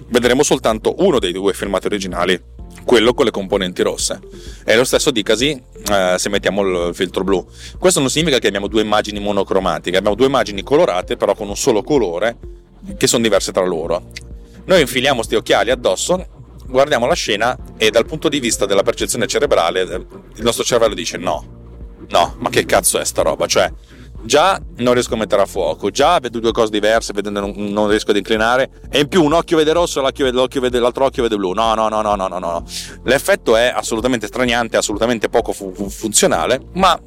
[0.07, 2.41] vedremo soltanto uno dei due filmati originali
[2.85, 4.19] quello con le componenti rosse.
[4.63, 7.45] È lo stesso dicasi eh, se mettiamo il filtro blu.
[7.77, 11.57] Questo non significa che abbiamo due immagini monocromatiche, abbiamo due immagini colorate però con un
[11.57, 12.37] solo colore
[12.97, 14.11] che sono diverse tra loro.
[14.65, 16.33] Noi infiliamo questi occhiali addosso
[16.67, 21.17] guardiamo la scena e dal punto di vista della percezione cerebrale il nostro cervello dice
[21.17, 21.45] no,
[22.09, 23.45] no, ma che cazzo è sta roba?
[23.45, 23.71] Cioè,
[24.25, 27.87] già non riesco a mettere a fuoco, già vedo due cose diverse, vedendo non, non
[27.87, 31.53] riesco ad inclinare, e in più un occhio vede rosso e l'altro occhio vede blu.
[31.53, 32.63] No, no, no, no, no, no, no.
[33.03, 36.99] L'effetto è assolutamente straniante, assolutamente poco fu- funzionale, ma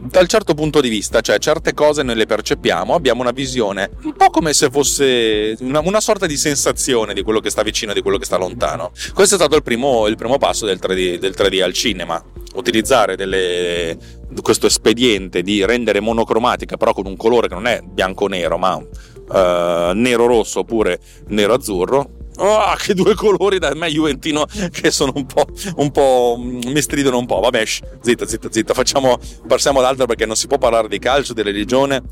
[0.00, 4.12] dal certo punto di vista, cioè certe cose noi le percepiamo, abbiamo una visione un
[4.12, 7.94] po' come se fosse una, una sorta di sensazione di quello che sta vicino e
[7.94, 8.92] di quello che sta lontano.
[9.12, 12.22] Questo è stato il primo, il primo passo del 3D, del 3D al cinema
[12.58, 13.96] utilizzare delle,
[14.42, 19.92] questo espediente di rendere monocromatica però con un colore che non è bianco-nero ma uh,
[19.94, 25.46] nero-rosso oppure nero-azzurro Oh, che due colori da me Juventino che sono un po',
[25.76, 27.40] un po' mi stridono un po'.
[27.40, 28.74] Vabbè, shh, zitta, zitta, zitta.
[28.74, 32.02] Facciamo, passiamo ad altro perché non si può parlare di calcio, di religione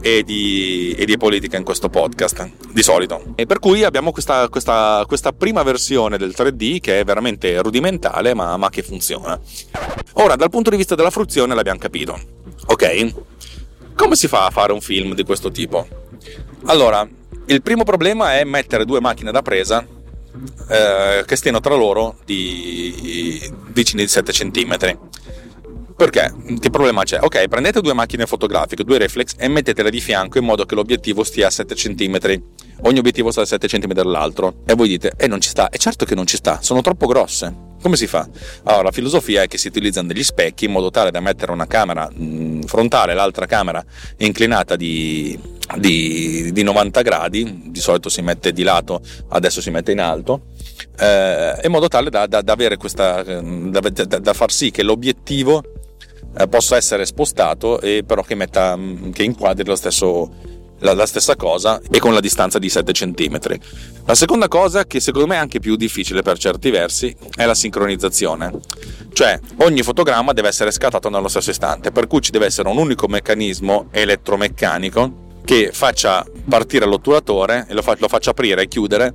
[0.00, 3.34] e di, e di politica in questo podcast, di solito.
[3.34, 8.32] E per cui abbiamo questa, questa, questa prima versione del 3D che è veramente rudimentale
[8.32, 9.38] ma, ma che funziona.
[10.14, 12.18] Ora, dal punto di vista della fruizione l'abbiamo capito.
[12.66, 13.14] Ok?
[13.94, 15.86] Come si fa a fare un film di questo tipo?
[16.66, 17.06] Allora,
[17.46, 19.86] il primo problema è mettere due macchine da presa
[20.68, 24.98] eh, che stiano tra loro di vicini di 7 cm.
[25.96, 26.34] Perché?
[26.58, 27.20] Che problema c'è?
[27.20, 31.22] Ok, prendete due macchine fotografiche, due reflex e mettetele di fianco in modo che l'obiettivo
[31.22, 32.42] stia a 7 cm.
[32.82, 34.62] Ogni obiettivo sta a 7 cm dall'altro.
[34.66, 35.68] E voi dite, eh non ci sta.
[35.68, 37.72] E certo che non ci sta, sono troppo grosse.
[37.84, 38.26] Come si fa?
[38.62, 41.66] Allora, la filosofia è che si utilizzano degli specchi in modo tale da mettere una
[41.66, 43.84] camera mh, frontale l'altra camera
[44.16, 45.38] inclinata di,
[45.76, 50.46] di, di, 90 gradi, di solito si mette di lato, adesso si mette in alto,
[50.98, 55.62] eh, in modo tale da, da, da, questa, da, da far sì che l'obiettivo
[56.38, 58.78] eh, possa essere spostato e però che, metta,
[59.12, 60.53] che inquadri lo stesso
[60.84, 63.38] la, la, stessa cosa e con la distanza di 7 cm.
[64.04, 67.54] La seconda cosa, che secondo me è anche più difficile per certi versi, è la
[67.54, 68.52] sincronizzazione.
[69.12, 72.76] Cioè, ogni fotogramma deve essere scattato nello stesso istante, per cui ci deve essere un
[72.76, 79.14] unico meccanismo elettromeccanico che faccia partire l'otturatore e lo, fa, lo faccia aprire e chiudere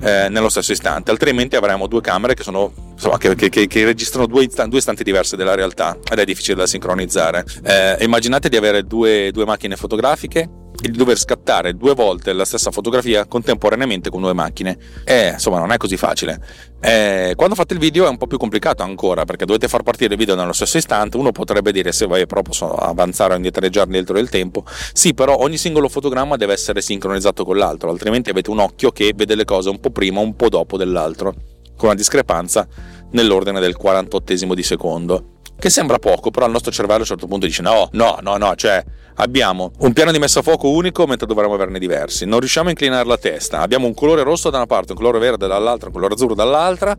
[0.00, 4.26] eh, nello stesso istante, altrimenti avremo due camere che, sono, insomma, che, che, che registrano
[4.26, 7.44] due, due, istanti diversi della realtà ed è difficile da sincronizzare.
[7.62, 12.70] Eh, immaginate di avere due, due macchine fotografiche di dover scattare due volte la stessa
[12.70, 14.76] fotografia contemporaneamente con due macchine.
[15.04, 16.40] Eh, insomma, non è così facile.
[16.80, 20.12] Eh, quando fate il video è un po' più complicato ancora perché dovete far partire
[20.14, 21.16] il video nello stesso istante.
[21.16, 24.64] Uno potrebbe dire se vai però posso avanzare o indietreggiare dentro del tempo.
[24.92, 29.12] Sì, però ogni singolo fotogramma deve essere sincronizzato con l'altro, altrimenti avete un occhio che
[29.14, 31.34] vede le cose un po' prima, un po' dopo dell'altro,
[31.76, 32.66] con una discrepanza
[33.12, 35.33] nell'ordine del 48 di secondo
[35.64, 38.36] che sembra poco, però il nostro cervello a un certo punto dice no, no, no,
[38.36, 42.40] no, cioè abbiamo un piano di messa a fuoco unico mentre dovremmo averne diversi, non
[42.40, 45.46] riusciamo a inclinare la testa, abbiamo un colore rosso da una parte, un colore verde
[45.46, 46.94] dall'altra, un colore azzurro dall'altra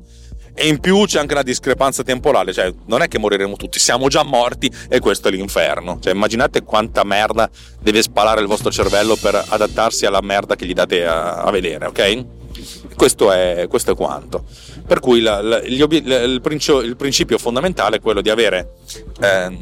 [0.56, 4.08] e in più c'è anche una discrepanza temporale, cioè non è che moriremo tutti, siamo
[4.08, 5.99] già morti e questo è l'inferno.
[6.01, 7.47] Cioè immaginate quanta merda
[7.80, 11.86] deve spalare il vostro cervello per adattarsi alla merda che gli date a, a vedere,
[11.86, 12.25] ok?
[12.95, 14.43] Questo è, questo è quanto.
[14.88, 18.74] Per cui la, la, obiet- il, principio, il, principio, fondamentale è quello di avere
[19.19, 19.58] eh,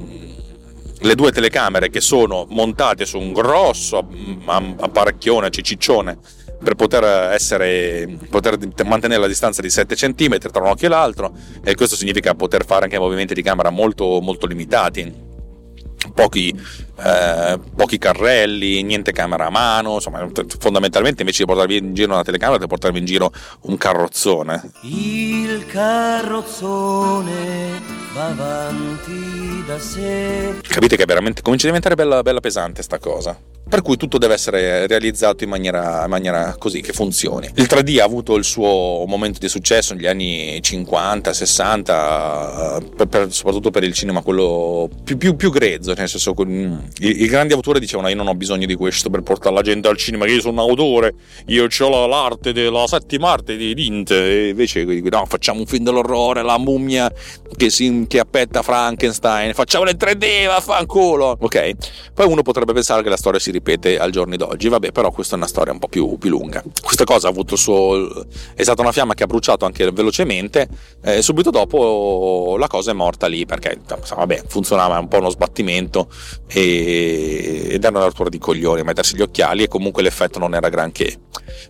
[0.99, 4.05] le due telecamere che sono montate su un grosso
[4.45, 6.17] apparecchione, ciciccione,
[6.63, 11.33] per poter, essere, poter mantenere la distanza di 7 cm tra un occhio e l'altro
[11.63, 15.31] e questo significa poter fare anche movimenti di camera molto, molto limitati.
[16.13, 16.53] Pochi,
[16.95, 20.27] eh, pochi, carrelli, niente camera a mano, insomma,
[20.59, 24.71] fondamentalmente invece di portarvi in giro una telecamera, devi portarvi in giro un carrozzone.
[24.81, 27.81] Il carrozzone
[28.13, 30.55] va avanti da sé.
[30.61, 33.37] Capite che veramente comincia a diventare bella, bella pesante sta cosa
[33.73, 37.49] per cui tutto deve essere realizzato in maniera, in maniera, così che funzioni.
[37.55, 43.07] Il 3D ha avuto il suo momento di successo negli anni 50, 60, eh, per,
[43.07, 46.19] per, soprattutto per il cinema quello più, più, più grezzo, nel senso
[46.99, 49.87] i, i, grandi autori dicevano io non ho bisogno di questo per portare la gente
[49.87, 51.13] al cinema, io sono un autore,
[51.47, 56.43] io ho l'arte della settima arte di Dinte, e invece no, facciamo un film dell'orrore,
[56.43, 57.11] la mummia
[57.55, 61.71] che, si, che appetta Frankenstein, facciamolo in 3D, vaffanculo, ok?
[62.13, 64.69] Poi uno potrebbe pensare che la storia si ripete al giorno d'oggi.
[64.69, 66.63] Vabbè, però questa è una storia un po' più, più lunga.
[66.81, 68.25] Questa cosa ha avuto il suo.
[68.53, 70.67] è stata una fiamma che ha bruciato anche velocemente.
[71.03, 73.79] E subito dopo la cosa è morta lì perché
[74.15, 76.07] vabbè, funzionava un po' uno sbattimento
[76.47, 76.72] e...
[76.81, 81.17] ed era una rottura di coglioni mettersi gli occhiali e comunque l'effetto non era granché.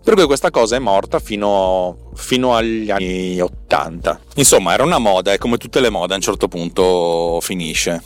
[0.03, 4.19] Per cui questa cosa è morta fino, fino agli anni 80.
[4.35, 8.01] Insomma, era una moda e come tutte le mode a un certo punto finisce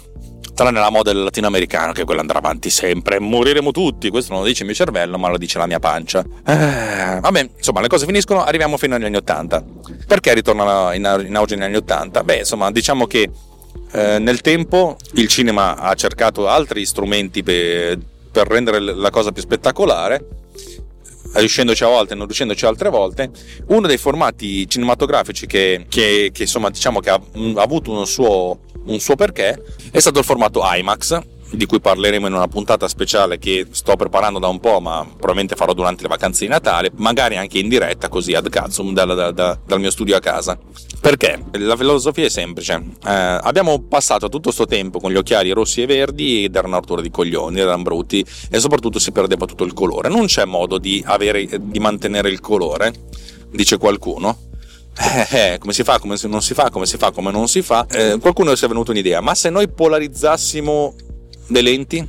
[0.57, 4.61] tranne la model latinoamericana che quella andrà avanti sempre, moriremo tutti, questo non lo dice
[4.61, 6.25] il mio cervello ma lo dice la mia pancia.
[6.45, 9.63] Eh, vabbè, insomma le cose finiscono, arriviamo fino agli anni 80.
[10.07, 12.23] Perché ritorna in auge negli anni 80?
[12.23, 13.29] Beh, insomma, diciamo che
[13.97, 17.97] eh, nel tempo il cinema ha cercato altri strumenti per,
[18.31, 20.23] per rendere la cosa più spettacolare
[21.33, 23.29] riuscendoci a volte, non riuscendoci altre volte.
[23.67, 28.59] Uno dei formati cinematografici che, che, che insomma diciamo che ha, ha avuto un suo
[28.87, 31.19] un suo perché, è stato il formato IMAX,
[31.51, 35.55] di cui parleremo in una puntata speciale che sto preparando da un po', ma probabilmente
[35.55, 39.59] farò durante le vacanze di Natale, magari anche in diretta, così ad cazzo, dal, dal,
[39.65, 40.57] dal mio studio a casa.
[40.99, 41.41] Perché?
[41.53, 42.73] La filosofia è semplice.
[43.05, 47.01] Eh, abbiamo passato tutto questo tempo con gli occhiali rossi e verdi ed erano una
[47.01, 50.09] di coglioni, erano brutti e soprattutto si perdeva tutto il colore.
[50.09, 52.93] Non c'è modo di, avere, di mantenere il colore,
[53.51, 54.45] dice qualcuno
[54.97, 57.61] eh, eh, come si fa, come non si fa, come si fa, come non si
[57.61, 60.95] fa, eh, qualcuno si è venuto un'idea, ma se noi polarizzassimo
[61.47, 62.05] le lenti,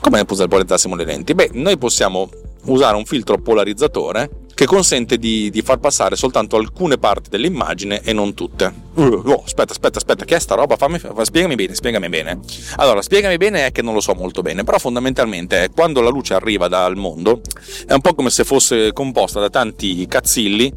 [0.00, 1.34] come polarizzassimo le lenti?
[1.34, 2.28] Beh, noi possiamo
[2.64, 8.12] usare un filtro polarizzatore che consente di, di, far passare soltanto alcune parti dell'immagine e
[8.12, 8.88] non tutte.
[8.94, 10.76] Uh, oh, aspetta, aspetta, aspetta, che è sta roba?
[10.76, 12.40] Fammi, spiegami bene, spiegami bene.
[12.76, 16.34] Allora, spiegami bene è che non lo so molto bene, però fondamentalmente quando la luce
[16.34, 17.40] arriva dal mondo
[17.86, 20.72] è un po' come se fosse composta da tanti cazzilli,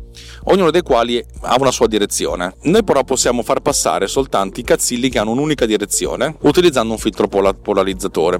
[0.45, 2.55] ognuno dei quali ha una sua direzione.
[2.63, 7.27] Noi però possiamo far passare soltanto i cazzilli che hanno un'unica direzione utilizzando un filtro
[7.27, 8.39] pola- polarizzatore.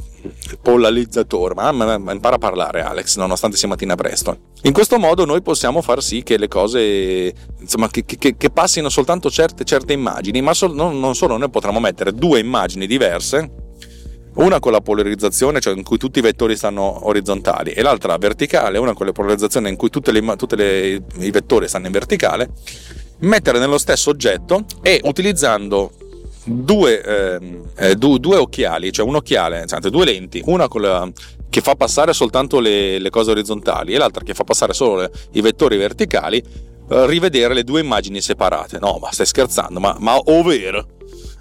[0.62, 4.52] Polarizzatore, mamma mia, impara a parlare Alex, nonostante sia mattina presto.
[4.66, 8.88] In questo modo noi possiamo far sì che le cose, insomma, che, che, che passino
[8.88, 13.62] soltanto certe, certe immagini, ma so, non, solo, noi potremmo mettere due immagini diverse
[14.36, 18.80] una con la polarizzazione, cioè in cui tutti i vettori stanno orizzontali, e l'altra verticale,
[18.80, 22.50] una con la polarizzazione in cui tutti i vettori stanno in verticale,
[23.20, 25.92] mettere nello stesso oggetto e utilizzando
[26.46, 31.10] due, ehm, eh, due, due occhiali, cioè un occhiale, cioè due lenti, una la,
[31.50, 35.12] che fa passare soltanto le, le, cose orizzontali e l'altra che fa passare solo le,
[35.34, 36.44] i vettori verticali,
[37.06, 38.80] rivedere le due immagini separate.
[38.80, 40.88] No, ma stai scherzando, ma, ma ovvero?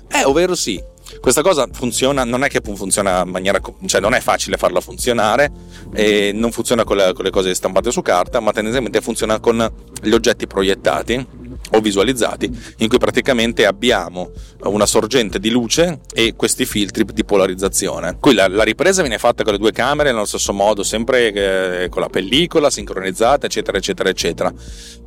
[0.09, 0.83] Eh, ovvero sì.
[1.21, 5.51] Questa cosa funziona, non è che funziona in maniera, cioè non è facile farla funzionare,
[5.95, 9.71] e non funziona con le, con le cose stampate su carta, ma tendenzialmente funziona con
[10.01, 11.27] gli oggetti proiettati
[11.75, 14.31] o visualizzati in cui praticamente abbiamo
[14.65, 18.17] una sorgente di luce e questi filtri di polarizzazione.
[18.21, 21.89] Qui la, la ripresa viene fatta con le due camere nello stesso modo, sempre eh,
[21.89, 24.53] con la pellicola sincronizzata, eccetera, eccetera, eccetera.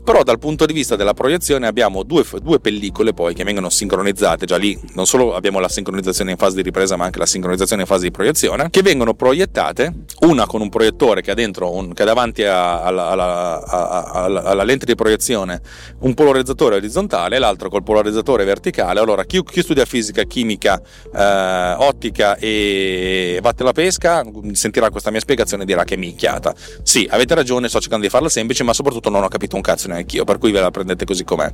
[0.06, 4.46] Però dal punto di vista della proiezione abbiamo due, due pellicole poi che vengono sincronizzate,
[4.46, 7.82] già lì non solo abbiamo la sincronizzazione in fase di ripresa ma anche la sincronizzazione
[7.82, 11.92] in fase di proiezione, che vengono proiettate, una con un proiettore che ha dentro, un,
[11.94, 15.60] che ha davanti a, alla, alla, alla, alla lente di proiezione
[16.02, 19.00] un polarizzatore orizzontale e l'altro col polarizzatore verticale.
[19.00, 20.82] Allora chi, chi studia fisica, chimica,
[21.14, 26.54] eh, ottica e vatte la pesca sentirà questa mia spiegazione e dirà che minchiata.
[26.84, 29.88] Sì, avete ragione, sto cercando di farla semplice ma soprattutto non ho capito un cazzo
[29.88, 31.54] neanch'io, per cui ve la prendete così com'è.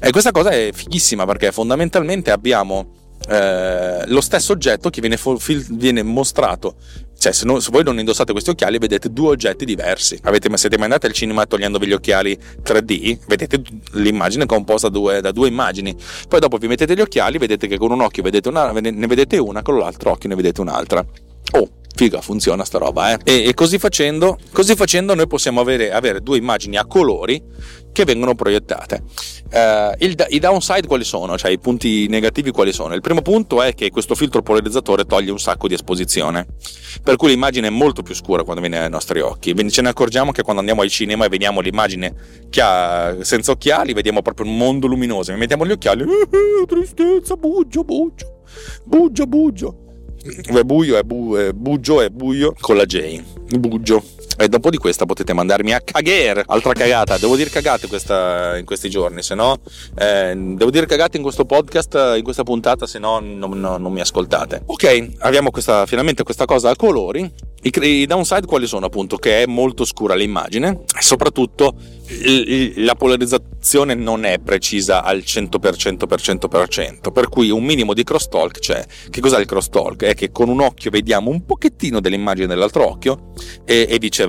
[0.00, 5.18] E questa cosa è fighissima perché fondamentalmente abbiamo eh, lo stesso oggetto che viene,
[5.70, 6.76] viene mostrato.
[7.18, 10.18] Cioè, se, non, se, voi non indossate questi occhiali, vedete due oggetti diversi.
[10.22, 13.18] Avete, siete mai andati al cinema togliendovi gli occhiali 3D?
[13.26, 15.94] Vedete l'immagine composta due, da due immagini.
[16.28, 19.38] Poi dopo vi mettete gli occhiali, vedete che con un occhio vedete una, ne vedete
[19.38, 21.04] una, con l'altro occhio ne vedete un'altra.
[21.52, 23.18] Oh, figa, funziona sta roba, eh?
[23.24, 27.42] E, e così, facendo, così facendo noi possiamo avere, avere, due immagini a colori
[27.96, 29.02] che vengono proiettate.
[29.50, 31.38] Uh, il, I downside quali sono?
[31.38, 32.92] Cioè i punti negativi quali sono?
[32.92, 36.46] Il primo punto è che questo filtro polarizzatore toglie un sacco di esposizione,
[37.02, 39.54] per cui l'immagine è molto più scura quando viene ai nostri occhi.
[39.70, 42.14] Ce ne accorgiamo che quando andiamo al cinema e vediamo l'immagine
[42.58, 45.32] ha senza occhiali, vediamo proprio un mondo luminoso.
[45.32, 48.42] Mi mettiamo gli occhiali, eh, tristezza, buggio, buggio,
[48.84, 49.84] buggio, buggio
[50.44, 53.22] è buio, è, bu- è buggio, è buio con la J.
[53.58, 54.25] Buggio.
[54.38, 56.44] E dopo di questa potete mandarmi a cagare.
[56.46, 57.16] Altra cagata.
[57.18, 59.58] Devo dire cagate questa, in questi giorni, se no.
[59.98, 63.92] Eh, devo dire cagate in questo podcast, in questa puntata, se no non, non, non
[63.92, 64.62] mi ascoltate.
[64.66, 67.30] Ok, abbiamo questa, finalmente questa cosa a colori.
[67.62, 69.16] I, I, downside quali sono appunto?
[69.16, 71.74] Che è molto scura l'immagine e soprattutto
[72.76, 78.60] la polarizzazione non è precisa al 100% per 100%, per cui un minimo di crosstalk
[78.60, 78.86] c'è.
[79.10, 80.04] Che cos'è il crosstalk?
[80.04, 83.32] È che con un occhio vediamo un pochettino dell'immagine dell'altro occhio
[83.64, 84.25] e, e viceversa,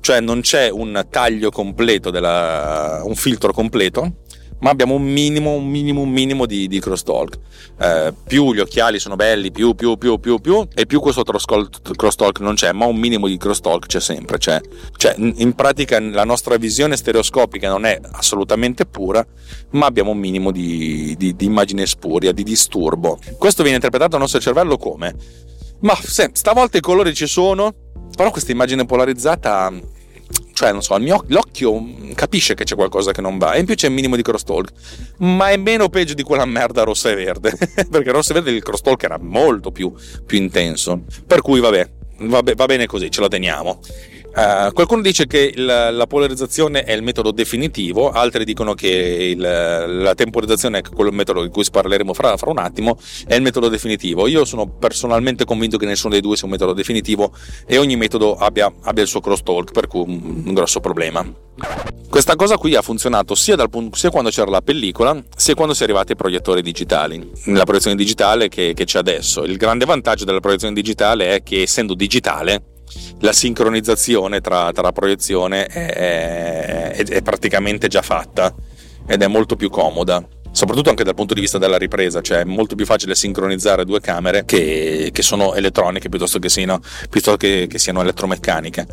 [0.00, 4.20] cioè non c'è un taglio completo, della, un filtro completo
[4.62, 7.38] ma abbiamo un minimo, un minimo, un minimo di, di crosstalk.
[7.80, 12.38] Eh, più gli occhiali sono belli, più, più, più, più, più, e più questo crosstalk
[12.40, 14.38] non c'è, ma un minimo di crosstalk c'è sempre.
[14.38, 14.60] Cioè,
[14.96, 19.26] cioè, in pratica la nostra visione stereoscopica non è assolutamente pura,
[19.70, 23.18] ma abbiamo un minimo di, di, di immagine spuria, di disturbo.
[23.38, 25.14] Questo viene interpretato dal nostro cervello come?
[25.80, 27.74] Ma se, stavolta i colori ci sono,
[28.14, 29.72] però questa immagine polarizzata
[30.52, 31.82] cioè non so, mio, l'occhio
[32.14, 34.70] capisce che c'è qualcosa che non va e in più c'è il minimo di crosstalk
[35.18, 37.52] ma è meno peggio di quella merda rossa e verde
[37.90, 39.92] perché rossa e verde il crosstalk era molto più,
[40.24, 41.90] più intenso per cui vabbè
[42.20, 43.80] va, va bene così ce la teniamo
[44.34, 49.38] Uh, qualcuno dice che il, la polarizzazione è il metodo definitivo, altri dicono che il,
[49.38, 53.68] la temporizzazione, è quel metodo di cui parleremo fra, fra, un attimo, è il metodo
[53.68, 54.26] definitivo.
[54.26, 57.34] Io sono personalmente convinto che nessuno dei due sia un metodo definitivo
[57.66, 61.22] e ogni metodo abbia, abbia il suo crosstalk, per cui un, un, grosso problema.
[62.08, 65.82] Questa cosa qui ha funzionato sia, dal, sia, quando c'era la pellicola, sia quando si
[65.82, 67.30] è arrivati ai proiettori digitali.
[67.46, 69.44] La proiezione digitale che, che c'è adesso.
[69.44, 72.71] Il grande vantaggio della proiezione digitale è che essendo digitale
[73.20, 78.54] la sincronizzazione tra, tra proiezione è, è, è praticamente già fatta
[79.06, 82.44] ed è molto più comoda soprattutto anche dal punto di vista della ripresa, cioè è
[82.44, 87.66] molto più facile sincronizzare due camere che, che sono elettroniche piuttosto che siano, piuttosto che,
[87.68, 88.86] che siano elettromeccaniche.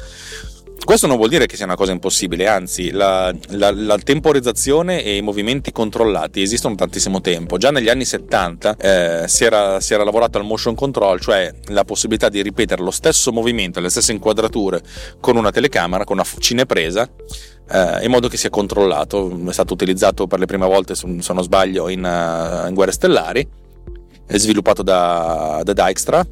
[0.84, 5.18] Questo non vuol dire che sia una cosa impossibile, anzi la, la, la, temporizzazione e
[5.18, 7.58] i movimenti controllati esistono tantissimo tempo.
[7.58, 11.84] Già negli anni 70 eh, si, era, si, era, lavorato al motion control, cioè la
[11.84, 14.82] possibilità di ripetere lo stesso movimento, le stesse inquadrature
[15.20, 17.08] con una telecamera, con una cinepresa,
[17.72, 19.32] eh, in modo che sia controllato.
[19.48, 23.48] È stato utilizzato per le prime volte, se non sbaglio, in, uh, in Guerre Stellari,
[24.26, 26.26] è sviluppato da, da Dijkstra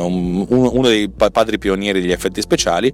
[0.00, 2.92] uno dei padri pionieri degli effetti speciali,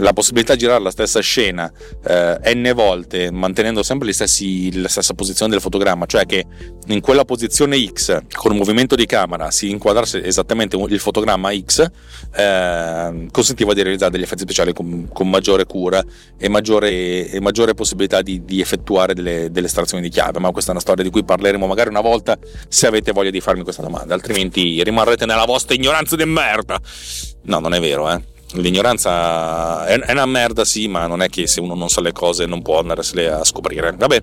[0.00, 1.70] la possibilità di girare la stessa scena
[2.04, 6.44] eh, n volte mantenendo sempre stessi, la stessa posizione del fotogramma, cioè che
[6.86, 11.88] in quella posizione X con un movimento di camera si inquadrasse esattamente il fotogramma X,
[12.34, 16.02] eh, consentiva di realizzare degli effetti speciali con, con maggiore cura
[16.36, 20.38] e maggiore, e maggiore possibilità di, di effettuare delle, delle, estrazioni di chiave.
[20.38, 22.38] Ma questa è una storia di cui parleremo magari una volta
[22.68, 26.80] se avete voglia di farmi questa domanda, altrimenti rimarrete nella vostra ignoranza di merda.
[27.42, 28.38] No, non è vero, eh.
[28.54, 32.46] L'ignoranza è, una merda, sì, ma non è che se uno non sa le cose
[32.46, 33.94] non può andarsele a scoprire.
[33.96, 34.22] Vabbè.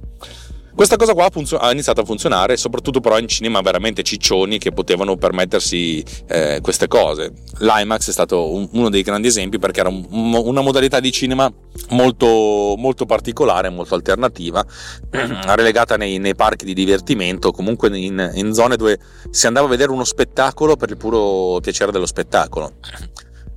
[0.77, 1.27] Questa cosa qua
[1.59, 6.87] ha iniziato a funzionare, soprattutto però in cinema veramente ciccioni che potevano permettersi eh, queste
[6.87, 7.33] cose.
[7.57, 11.51] L'IMAX è stato un, uno dei grandi esempi perché era un, una modalità di cinema
[11.89, 14.63] molto, molto particolare, molto alternativa,
[15.09, 18.99] relegata nei, nei, parchi di divertimento, comunque in, in zone dove
[19.31, 22.73] si andava a vedere uno spettacolo per il puro piacere dello spettacolo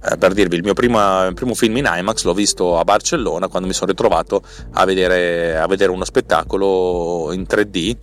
[0.02, 3.68] eh, per dirvi, il mio prima, primo film in IMAX l'ho visto a Barcellona quando
[3.68, 4.42] mi sono ritrovato
[4.72, 7.96] a vedere, a vedere uno spettacolo in 3D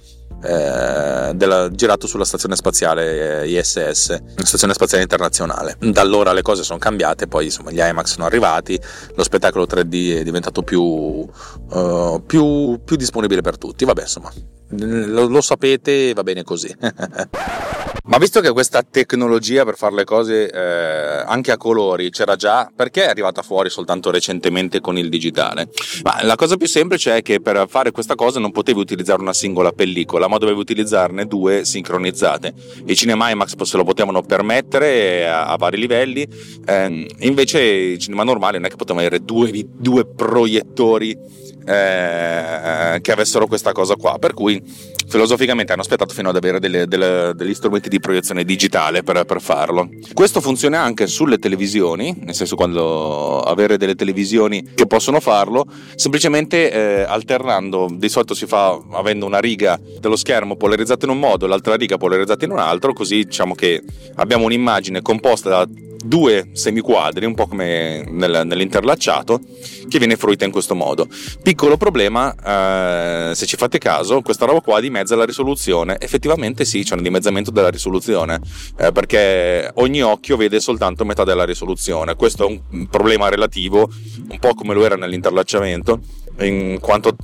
[0.43, 5.77] eh, della, girato sulla stazione spaziale eh, ISS, stazione spaziale internazionale.
[5.79, 8.79] Da allora le cose sono cambiate, poi insomma gli IMAX sono arrivati,
[9.15, 13.85] lo spettacolo 3D è diventato più, uh, più, più disponibile per tutti.
[13.85, 14.31] Vabbè, insomma,
[14.69, 16.75] lo, lo sapete, va bene così.
[18.07, 22.71] Ma visto che questa tecnologia per fare le cose eh, anche a colori c'era già,
[22.73, 25.67] perché è arrivata fuori soltanto recentemente con il digitale?
[26.03, 29.33] Ma la cosa più semplice è che per fare questa cosa non potevi utilizzare una
[29.33, 32.53] singola pellicola, ma dovevi utilizzarne due sincronizzate.
[32.85, 36.27] I cinema IMAX se lo potevano permettere a, a vari livelli,
[36.65, 43.11] eh, invece i cinema normali non è che potevano avere due, due proiettori eh, che
[43.11, 44.61] avessero questa cosa qua, per cui
[45.07, 49.41] filosoficamente hanno aspettato fino ad avere delle, delle, degli strumenti di proiezione digitale per, per,
[49.41, 49.89] farlo.
[50.13, 55.65] Questo funziona anche sulle televisioni, nel senso quando avere delle televisioni che possono farlo,
[55.95, 61.19] semplicemente eh, alternando, di solito si fa avendo una riga dello schermo polarizzata in un
[61.19, 63.83] modo e l'altra riga polarizzata in un altro, così diciamo che
[64.15, 65.67] abbiamo un'immagine composta da
[66.07, 69.39] due semiquadri, un po' come nel, nell'interlacciato,
[69.87, 71.07] che viene fruita in questo modo.
[71.41, 75.97] Piccolo problema, eh, se ci fate caso, questa roba qua dimezza la risoluzione.
[75.99, 78.39] Effettivamente sì, c'è un dimezzamento della risoluzione,
[78.79, 82.15] eh, perché ogni occhio vede soltanto metà della risoluzione.
[82.15, 83.89] Questo è un problema relativo,
[84.29, 85.99] un po' come lo era nell'interlacciamento
[86.39, 87.15] in quanto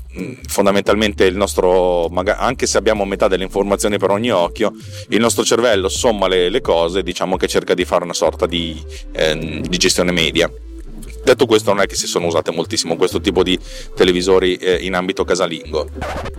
[0.47, 4.73] fondamentalmente il nostro, anche se abbiamo metà delle informazioni per ogni occhio,
[5.09, 8.81] il nostro cervello somma le, le cose, diciamo che cerca di fare una sorta di,
[9.11, 10.51] eh, di gestione media.
[11.23, 13.57] Detto questo, non è che si sono usate moltissimo questo tipo di
[13.95, 15.87] televisori eh, in ambito casalingo.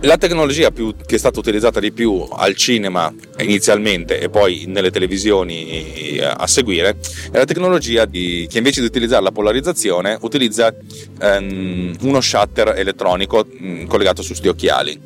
[0.01, 4.91] La tecnologia più, che è stata utilizzata di più al cinema inizialmente e poi nelle
[4.91, 6.97] televisioni eh, a seguire
[7.31, 10.73] è la tecnologia di, che invece di utilizzare la polarizzazione utilizza
[11.19, 14.99] ehm, uno shutter elettronico mh, mm, collegato su questi occhiali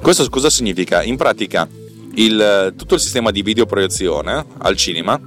[0.00, 1.02] Questo cosa significa?
[1.02, 1.68] In pratica
[2.14, 5.20] il, tutto il sistema di videoproiezione al cinema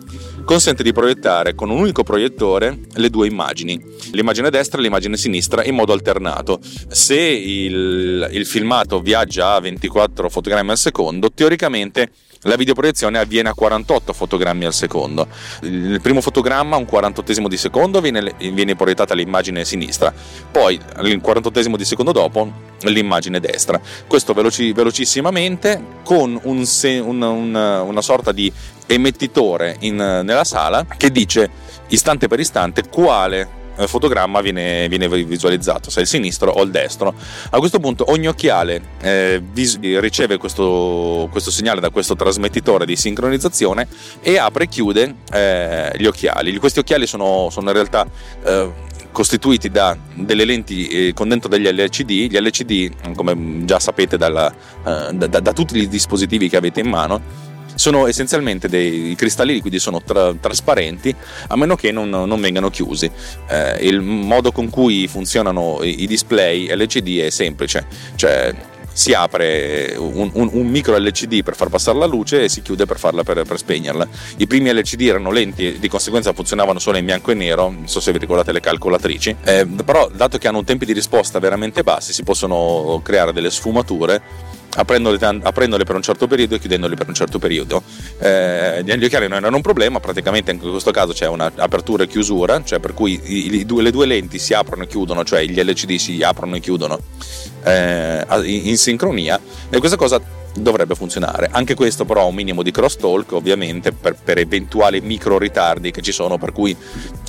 [0.44, 3.82] consente di proiettare con un unico proiettore le due immagini,
[4.12, 6.60] l'immagine destra e l'immagine sinistra in modo alternato.
[6.88, 12.12] Se il, il filmato viaggia a 24 fotogrammi al secondo, teoricamente
[12.44, 15.28] la videoproiezione avviene a 48 fotogrammi al secondo.
[15.62, 20.14] Il primo fotogramma, un 48 di secondo, viene, viene proiettata l'immagine sinistra,
[20.52, 23.80] poi il 48 di secondo dopo l'immagine destra.
[24.08, 27.56] Questo veloci, velocissimamente con un, un, un,
[27.88, 28.52] una sorta di
[28.88, 31.50] emettitore in, nella sala che dice
[31.88, 37.14] istante per istante quale fotogramma viene, viene, visualizzato, se è il sinistro o il destro.
[37.50, 42.96] A questo punto ogni occhiale eh, vis- riceve questo, questo, segnale da questo trasmettitore di
[42.96, 43.88] sincronizzazione
[44.22, 46.58] e apre e chiude eh, gli occhiali.
[46.58, 48.06] Questi occhiali sono, sono in realtà
[48.44, 52.32] eh, costituiti da delle lenti eh, con dentro degli LCD.
[52.32, 56.82] Gli LCD, come già sapete dalla, eh, da, da, da tutti i dispositivi che avete
[56.82, 61.14] in mano, sono essenzialmente dei cristalli liquidi, sono tra, trasparenti
[61.48, 63.10] a meno che non, non vengano chiusi.
[63.48, 68.54] Eh, il modo con cui funzionano i, i display LCD è semplice, cioè
[68.94, 72.86] si apre un, un, un, micro LCD per far passare la luce e si chiude
[72.86, 74.08] per, farla, per, per spegnerla.
[74.38, 77.88] I primi LCD erano lenti e di conseguenza funzionavano solo in bianco e nero, non
[77.88, 81.84] so se vi ricordate le calcolatrici, eh, però dato che hanno tempi di risposta veramente
[81.84, 84.22] bassi si possono creare delle sfumature
[84.76, 87.84] aprendole, aprendole, per un certo periodo e chiudendole per un certo periodo.
[88.20, 92.08] Eh, gli occhiali non erano un problema, praticamente anche in questo caso c'è un'apertura e
[92.08, 95.44] chiusura, cioè per cui i, i due, le due lenti si aprono e chiudono, cioè
[95.44, 97.00] gli LCD si aprono e chiudono
[97.64, 100.22] eh, in, in sincronia e questa cosa
[100.56, 101.50] dovrebbe funzionare.
[101.52, 106.02] Anche questo però ha un minimo di crosstalk ovviamente per, per, eventuali micro ritardi che
[106.02, 106.76] ci sono, per cui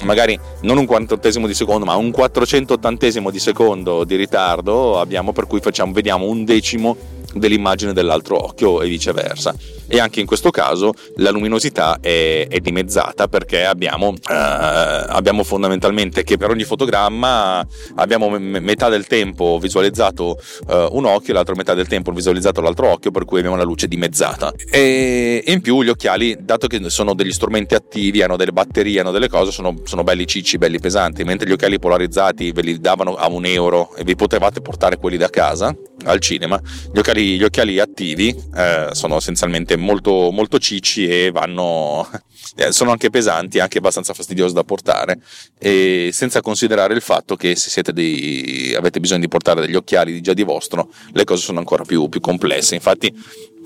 [0.03, 5.47] magari non un quarantottesimo di secondo ma un quattrocentottantesimo di secondo di ritardo abbiamo per
[5.47, 6.97] cui facciamo, vediamo un decimo
[7.35, 9.55] dell'immagine dell'altro occhio e viceversa.
[9.87, 16.25] E anche in questo caso la luminosità è, è dimezzata perché abbiamo, eh, abbiamo, fondamentalmente
[16.25, 17.65] che per ogni fotogramma
[17.97, 22.89] abbiamo metà del tempo visualizzato eh, un occhio e l'altra metà del tempo visualizzato l'altro
[22.89, 24.53] occhio, per cui abbiamo la luce dimezzata.
[24.71, 29.01] E, e in più gli occhiali, dato che sono degli strumenti attivi, hanno delle batterie,
[29.01, 32.81] hanno delle cose, sono, sono belli cicci, belli pesanti, mentre gli occhiali polarizzati ve li
[32.81, 35.75] davano a un euro e vi potevate portare quelli da casa
[36.05, 36.61] al cinema.
[36.93, 42.09] Gli occhiali, gli occhiali attivi eh, sono essenzialmente molto, molto cicci e vanno,
[42.57, 45.21] eh, sono anche pesanti, anche abbastanza fastidiosi da portare,
[45.59, 50.33] e senza considerare il fatto che se dei, avete bisogno di portare degli occhiali già
[50.33, 52.75] di vostro, le cose sono ancora più, più complesse.
[52.75, 53.13] Infatti,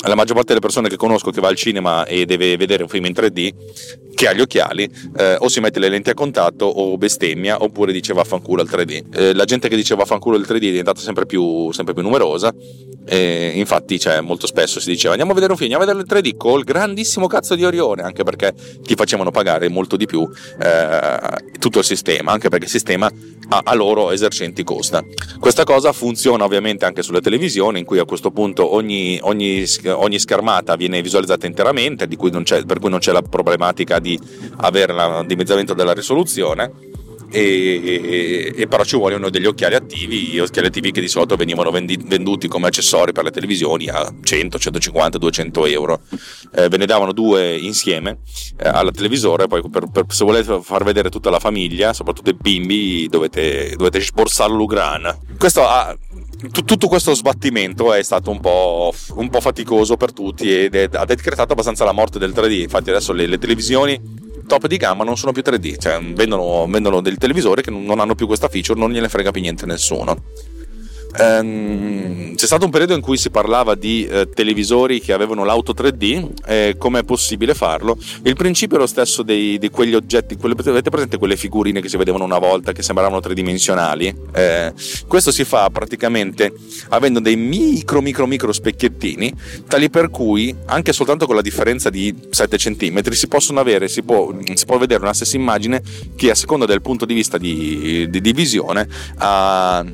[0.07, 2.89] la maggior parte delle persone che conosco che va al cinema e deve vedere un
[2.89, 3.53] film in 3D,
[4.15, 7.93] che ha gli occhiali, eh, o si mette le lenti a contatto o bestemmia, oppure
[7.93, 9.05] dice vaffanculo al 3D.
[9.13, 12.55] Eh, la gente che dice vaffanculo al 3D è diventata sempre più, sempre più numerosa.
[13.11, 16.21] E infatti, cioè, molto spesso si diceva andiamo a vedere un film, andiamo a vedere
[16.21, 20.29] il 3D col grandissimo cazzo di Orione, anche perché ti facevano pagare molto di più
[20.61, 21.19] eh,
[21.59, 23.11] tutto il sistema, anche perché il sistema
[23.49, 25.03] a, a, loro esercenti costa.
[25.39, 30.19] Questa cosa funziona ovviamente anche sulle televisioni, in cui a questo punto ogni, ogni, ogni
[30.19, 34.19] schermata viene visualizzata interamente, cui per cui non c'è la problematica di
[34.59, 36.73] avere il dimezzamento della risoluzione
[37.31, 41.99] e, e, però ci vogliono degli occhiali attivi, occhiali attivi che di solito venivano vendi,
[42.03, 46.01] venduti come accessori per le televisioni a 100, 150, 200 euro.
[46.55, 48.19] Eh, ve ne davano due insieme
[48.59, 52.37] eh, alla televisore, poi per, per, se volete far vedere tutta la famiglia, soprattutto i
[52.39, 55.19] bimbi, dovete, dovete sborsarlo gran.
[55.37, 55.95] Questo ha,
[56.65, 61.05] tutto questo sbattimento è stato un po', un po', faticoso per tutti ed è, ha
[61.05, 62.61] decretato abbastanza la morte del 3D.
[62.61, 64.01] Infatti, adesso le, le televisioni
[64.47, 68.15] top di gamma non sono più 3D, cioè vendono, vendono dei televisori che non hanno
[68.15, 70.17] più questa feature, non gliene frega più niente nessuno.
[71.19, 75.73] Um, c'è stato un periodo in cui si parlava di uh, televisori che avevano l'auto
[75.73, 77.99] 3D e come è possibile farlo.
[78.23, 81.89] Il principio è lo stesso dei, di quegli oggetti, quelle, avete presente quelle figurine che
[81.89, 84.15] si vedevano una volta che sembravano tridimensionali?
[84.33, 84.73] Eh,
[85.09, 86.53] questo si fa praticamente
[86.91, 89.33] avendo dei micro micro micro specchiettini,
[89.67, 94.03] tali per cui anche soltanto con la differenza di 7 cm si possono avere, si
[94.03, 95.83] può, si può vedere una stessa immagine
[96.15, 99.85] che a seconda del punto di vista di, di, di visione ha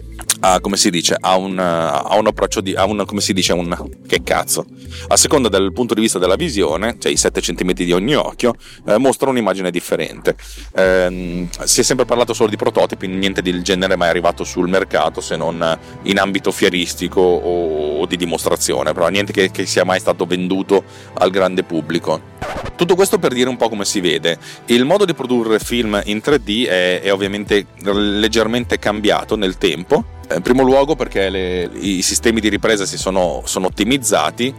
[0.44, 3.54] ha, come si dice, ha un, ha un approccio di, ha un, come si dice,
[3.54, 3.74] un,
[4.06, 4.66] che cazzo,
[5.08, 8.54] a seconda del punto di vista della visione, cioè i 7 cm di ogni occhio,
[8.86, 10.36] eh, mostra un'immagine differente.
[10.74, 15.22] Eh, si è sempre parlato solo di prototipi, niente del genere mai arrivato sul mercato
[15.22, 19.98] se non in ambito fieristico o, o di dimostrazione, però niente che, che sia mai
[19.98, 20.84] stato venduto
[21.14, 22.32] al grande pubblico.
[22.76, 24.36] Tutto questo per dire un po' come si vede.
[24.66, 30.42] Il modo di produrre film in 3D è, è ovviamente leggermente cambiato nel tempo In
[30.42, 34.54] primo luogo perché le, i sistemi di ripresa si sono, sono ottimizzati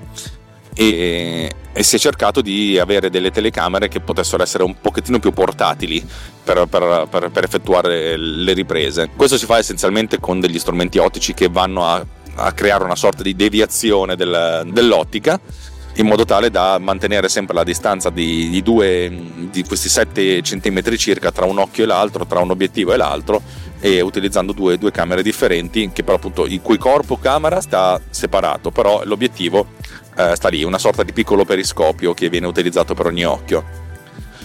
[0.74, 5.32] e, e, si è cercato di avere delle telecamere che potessero essere un pochettino più
[5.32, 6.06] portatili
[6.44, 9.10] per, per, per, per effettuare le riprese.
[9.16, 12.06] Questo si fa essenzialmente con degli strumenti ottici che vanno a,
[12.36, 15.40] a creare una sorta di deviazione del, dell'ottica
[15.98, 19.10] in modo tale da mantenere sempre la distanza di, di, due,
[19.50, 23.42] di questi 7 cm circa tra un occhio e l'altro, tra un obiettivo e l'altro
[23.80, 28.72] e utilizzando due, due camere differenti che però appunto il cui corpo camera sta separato
[28.72, 29.68] però l'obiettivo
[30.18, 33.84] eh, sta lì una sorta di piccolo periscopio che viene utilizzato per ogni occhio.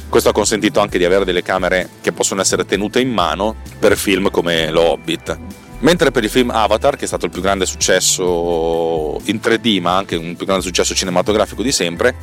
[0.08, 3.96] Questo ha consentito anche di avere delle camere che possono essere tenute in mano per
[3.96, 7.64] film come Lo Hobbit Mentre per il film Avatar, che è stato il più grande
[7.64, 12.16] successo in 3D, ma anche un più grande successo cinematografico di sempre,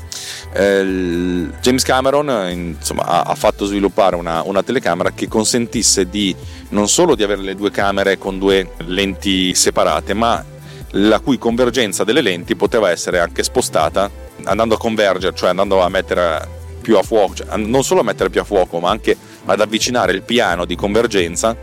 [0.53, 6.35] eh, James Cameron insomma, ha, fatto sviluppare una, una, telecamera che consentisse di
[6.69, 10.43] non solo di avere le due camere con due lenti separate, ma
[10.91, 14.09] la cui convergenza delle lenti poteva essere anche spostata
[14.43, 16.47] andando a convergere, cioè andando a mettere
[16.79, 20.11] più a fuoco, cioè non solo a mettere più a fuoco, ma anche ad avvicinare
[20.11, 21.57] il piano di convergenza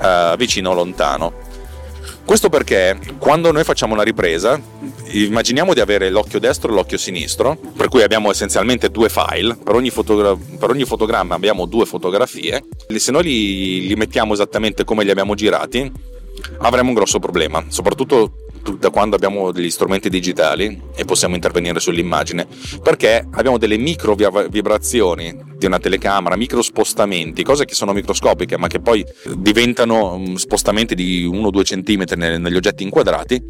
[0.00, 1.46] eh, vicino o lontano.
[2.24, 4.60] Questo perché quando noi facciamo una ripresa,
[5.12, 9.74] immaginiamo di avere l'occhio destro e l'occhio sinistro, per cui abbiamo essenzialmente due file, per
[9.74, 12.62] ogni, fotogra- per ogni fotogramma abbiamo due fotografie,
[12.96, 15.90] se noi li, li mettiamo esattamente come li abbiamo girati,
[16.58, 18.32] avremo un grosso problema, soprattutto
[18.78, 22.46] da quando abbiamo degli strumenti digitali e possiamo intervenire sull'immagine,
[22.82, 28.68] perché abbiamo delle micro vibrazioni di una telecamera, micro spostamenti, cose che sono microscopiche ma
[28.68, 29.04] che poi
[29.36, 33.42] diventano mm, spostamenti di 1-2 cm negli oggetti inquadrati,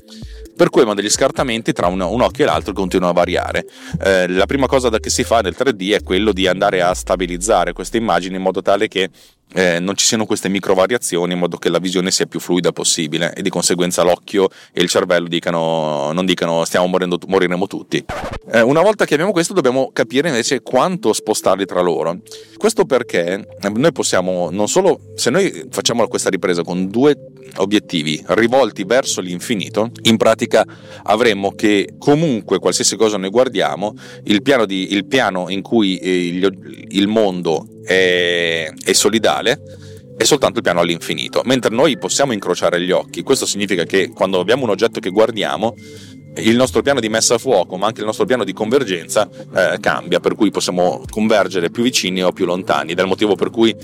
[0.57, 3.67] per cui abbiamo degli scartamenti tra un, occhio e l'altro che continuano a variare.
[4.03, 7.73] Eh, la prima cosa che si fa nel 3D è quello di andare a stabilizzare
[7.73, 9.11] queste immagini in modo tale che
[9.55, 12.73] eh, non ci siano queste micro variazioni in modo che la visione sia più fluida
[12.73, 18.05] possibile e di conseguenza l'occhio e il cervello dicano, non dicano stiamo morendo, moriremo tutti.
[18.53, 22.19] Eh, una volta che abbiamo questo dobbiamo capire invece quanto spostarli tra loro.
[22.57, 27.17] Questo perché noi possiamo non solo, se noi facciamo questa ripresa con due
[27.57, 30.65] obiettivi rivolti verso l'infinito, in pratica
[31.05, 33.95] avremmo che comunque qualsiasi cosa noi guardiamo,
[34.25, 39.61] il piano, di, il piano in cui eh, il, il mondo è, è solidale
[40.19, 44.41] è soltanto il piano all'infinito, mentre noi possiamo incrociare gli occhi, questo significa che quando
[44.41, 45.77] abbiamo un oggetto che guardiamo,
[46.39, 49.79] il nostro piano di messa a fuoco, ma anche il nostro piano di convergenza eh,
[49.81, 53.75] cambia, per cui possiamo convergere più vicini o più lontani, ed motivo per cui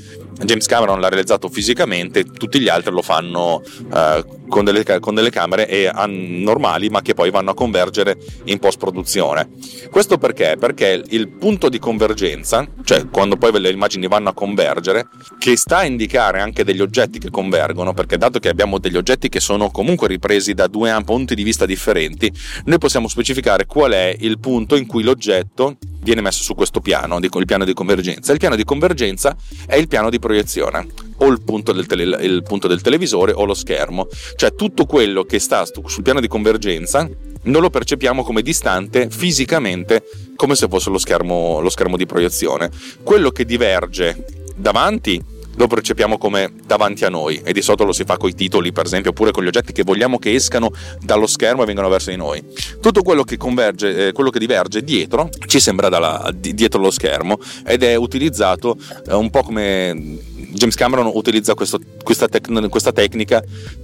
[0.42, 5.30] James Cameron l'ha realizzato fisicamente, tutti gli altri lo fanno eh, con, delle, con, delle,
[5.30, 9.48] camere e, normali, ma che poi vanno a convergere in post produzione.
[9.90, 10.56] Questo perché?
[10.58, 15.78] Perché il punto di convergenza, cioè quando poi le immagini vanno a convergere, che sta
[15.78, 19.70] a indicare anche degli oggetti che convergono, perché dato che abbiamo degli oggetti che sono
[19.70, 22.32] comunque ripresi da due punti di vista differenti,
[22.64, 27.18] noi possiamo specificare qual è il punto in cui l'oggetto viene messo su questo piano,
[27.18, 28.32] il piano di convergenza.
[28.32, 29.36] Il piano di convergenza
[29.66, 30.86] è il piano di proiezione,
[31.18, 35.24] o il punto del, tele, il punto del televisore o lo schermo, cioè tutto quello
[35.24, 37.08] che sta sul piano di convergenza
[37.44, 40.04] non lo percepiamo come distante fisicamente
[40.36, 42.70] come se fosse lo schermo, lo schermo di proiezione.
[43.02, 44.24] Quello che diverge
[44.56, 45.22] davanti
[45.56, 48.72] lo percepiamo come davanti a noi e di solito lo si fa con i titoli
[48.72, 52.10] per esempio oppure con gli oggetti che vogliamo che escano dallo schermo e vengano verso
[52.10, 52.42] di noi.
[52.80, 56.90] Tutto quello che converge eh, quello che diverge dietro ci sembra dalla, di, dietro lo
[56.90, 58.76] schermo ed è utilizzato
[59.08, 63.42] eh, un po' come James Cameron utilizza questo, questa, tec- questa, tecnica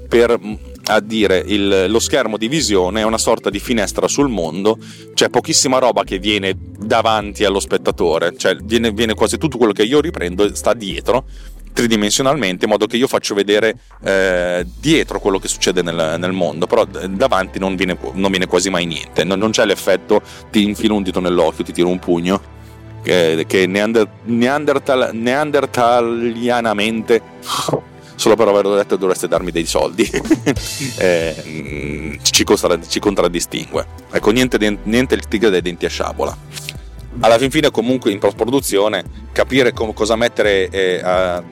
[0.08, 0.54] per mm,
[0.84, 4.78] a dire il, lo schermo di visione è una sorta di finestra sul mondo,
[5.14, 9.82] c'è pochissima roba che viene davanti allo spettatore, cioè viene, viene quasi tutto quello che
[9.82, 11.24] io riprendo sta dietro
[11.72, 16.66] tridimensionalmente in modo che io faccio vedere eh, dietro quello che succede nel, nel mondo
[16.66, 19.24] però davanti non viene, non viene, quasi mai niente.
[19.24, 22.40] Non, non, c'è l'effetto ti infilo un dito nell'occhio ti tiro un pugno
[23.02, 27.22] che, che neander, neandertal, neandertalianamente
[28.14, 30.08] solo per averlo detto dovreste darmi dei soldi.
[30.96, 32.44] Eh, ci,
[32.88, 33.86] ci, contraddistingue.
[34.10, 36.36] Ecco niente, niente il tigre dei denti a sciabola
[37.18, 41.42] alla fin fine comunque in post produzione capire com- cosa mettere eh, a,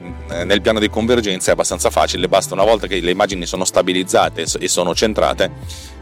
[0.43, 4.45] nel piano di convergenza è abbastanza facile, basta una volta che le immagini sono stabilizzate
[4.59, 5.51] e sono centrate,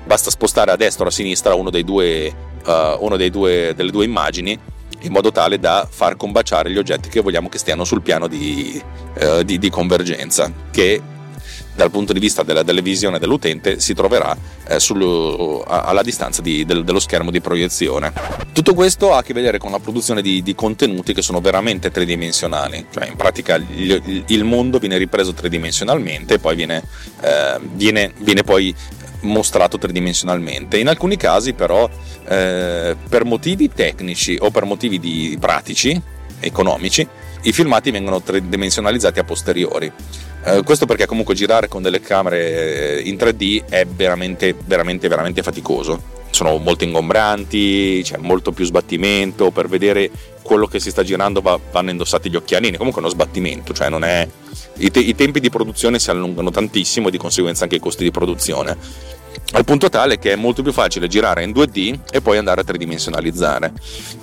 [0.05, 2.33] basta spostare a destra o a sinistra uno dei due,
[2.65, 4.57] uh, uno dei due, delle due immagini
[5.01, 8.81] in modo tale da far combaciare gli oggetti che vogliamo che stiano sul piano di,
[9.21, 11.01] uh, di, di convergenza, che
[11.77, 14.35] dal punto di vista della, della visione dell'utente si troverà
[14.67, 18.11] eh, sul, alla distanza di, del, dello schermo di proiezione.
[18.51, 21.91] Tutto questo ha a che vedere con la produzione di, di contenuti che sono veramente
[21.91, 26.81] tridimensionali, cioè in pratica il, il mondo viene ripreso tridimensionalmente e poi viene,
[27.21, 28.73] eh, viene, viene poi
[29.21, 30.79] mostrato tridimensionalmente.
[30.79, 31.87] In alcuni casi però
[32.27, 36.01] eh, per motivi tecnici o per motivi di, pratici,
[36.39, 37.07] economici,
[37.43, 39.91] i filmati vengono tridimensionalizzati a posteriori.
[40.43, 46.15] Eh, questo perché comunque girare con delle camere in 3D è veramente, veramente, veramente faticoso.
[46.29, 50.09] Sono molto ingombranti, c'è molto più sbattimento, per vedere
[50.41, 53.89] quello che si sta girando va, vanno indossati gli occhialini, comunque è uno sbattimento, cioè
[53.89, 54.27] non è...
[54.79, 58.03] I, te- I tempi di produzione si allungano tantissimo e di conseguenza anche i costi
[58.03, 58.77] di produzione
[59.53, 62.63] al punto tale che è molto più facile girare in 2D e poi andare a
[62.63, 63.71] tridimensionalizzare.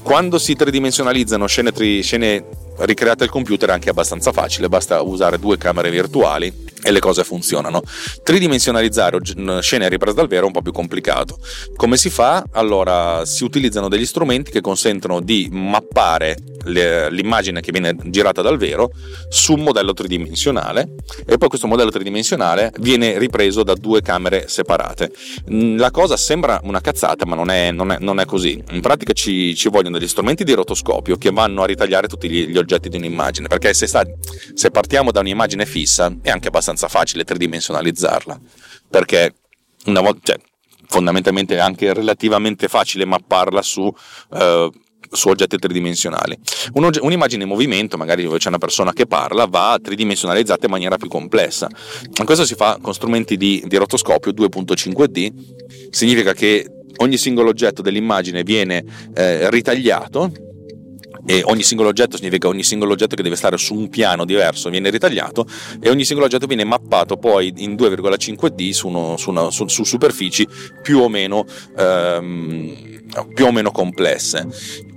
[0.03, 2.45] Quando si tridimensionalizzano scene, tri- scene
[2.79, 7.25] ricreate al computer è anche abbastanza facile, basta usare due camere virtuali e le cose
[7.25, 7.83] funzionano.
[8.23, 9.19] Tridimensionalizzare
[9.61, 11.39] scene riprese dal vero è un po' più complicato.
[11.77, 12.45] Come si fa?
[12.53, 18.91] Allora, si utilizzano degli strumenti che consentono di mappare l'immagine che viene girata dal vero
[19.29, 20.95] su un modello tridimensionale
[21.27, 25.13] e poi questo modello tridimensionale viene ripreso da due camere separate.
[25.47, 28.63] La cosa sembra una cazzata, ma non è, non è, non è così.
[28.71, 32.47] In pratica ci, ci, vogliono degli strumenti di rotoscopio che vanno a ritagliare tutti gli,
[32.47, 34.05] gli oggetti di un'immagine, perché se, sta,
[34.55, 38.41] se partiamo da un'immagine fissa è anche abbastanza facile tridimensionalizzarla,
[38.91, 39.35] perché
[39.87, 40.33] una volta...
[40.33, 40.41] Cioè,
[40.87, 44.71] fondamentalmente è anche relativamente facile mapparla su uh,
[45.11, 46.37] su oggetti tridimensionali.
[46.73, 51.09] un'immagine in movimento, magari dove c'è una persona che parla, va tridimensionalizzata in maniera più
[51.09, 51.69] complessa.
[52.25, 56.67] Questo si fa con strumenti di, di rotoscopio 2.5D, significa che
[56.97, 60.33] ogni singolo oggetto dell'immagine viene eh, ritagliato
[61.27, 64.71] e ogni singolo oggetto significa ogni singolo oggetto che deve stare su un piano diverso
[64.71, 65.47] viene ritagliato
[65.81, 69.85] e ogni singolo oggetto viene mappato poi in 2,5D su, uno, su, una, su, su
[69.85, 70.47] superfici
[70.83, 71.45] più o meno
[71.77, 72.93] ehm,
[73.35, 74.47] più o meno complesse.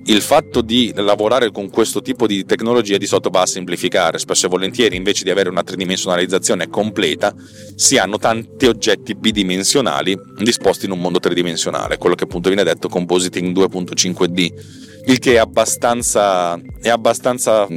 [0.06, 4.46] Il fatto di lavorare con questo tipo di tecnologia di solito va a semplificare, spesso
[4.46, 7.36] e volentieri invece di avere una tridimensionalizzazione completa
[7.76, 12.88] si hanno tanti oggetti bidimensionali disposti in un mondo tridimensionale, quello che appunto viene detto
[12.88, 17.68] compositing 2.5D il che è abbastanza, è abbastanza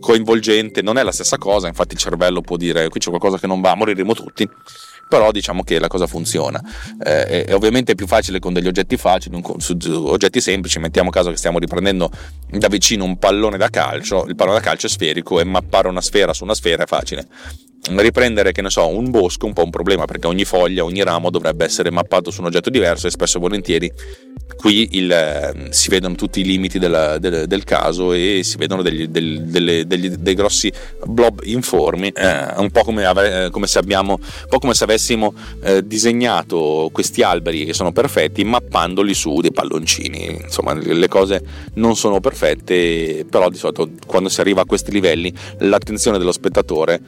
[0.00, 3.46] coinvolgente, non è la stessa cosa, infatti il cervello può dire qui c'è qualcosa che
[3.46, 4.48] non va, moriremo tutti,
[5.08, 6.60] però diciamo che la cosa funziona.
[7.02, 11.36] Eh, è ovviamente più facile con degli oggetti facili, su oggetti semplici, mettiamo caso che
[11.36, 12.10] stiamo riprendendo
[12.48, 16.00] da vicino un pallone da calcio, il pallone da calcio è sferico e mappare una
[16.00, 17.26] sfera su una sfera è facile
[17.88, 21.02] riprendere, che ne so, un bosco è un po' un problema perché ogni foglia, ogni
[21.02, 23.92] ramo dovrebbe essere mappato su un oggetto diverso e spesso e volentieri
[24.56, 28.82] qui il, eh, si vedono tutti i limiti della, del, del, caso e si vedono
[28.82, 30.70] degli, del, delle, degli, dei grossi
[31.06, 35.32] blob informi, eh, un po' come, ave, come, se abbiamo, un po' come se avessimo
[35.62, 40.40] eh, disegnato questi alberi che sono perfetti mappandoli su dei palloncini.
[40.42, 41.42] Insomma, le cose
[41.74, 47.00] non sono perfette, però di solito quando si arriva a questi livelli l'attenzione dello spettatore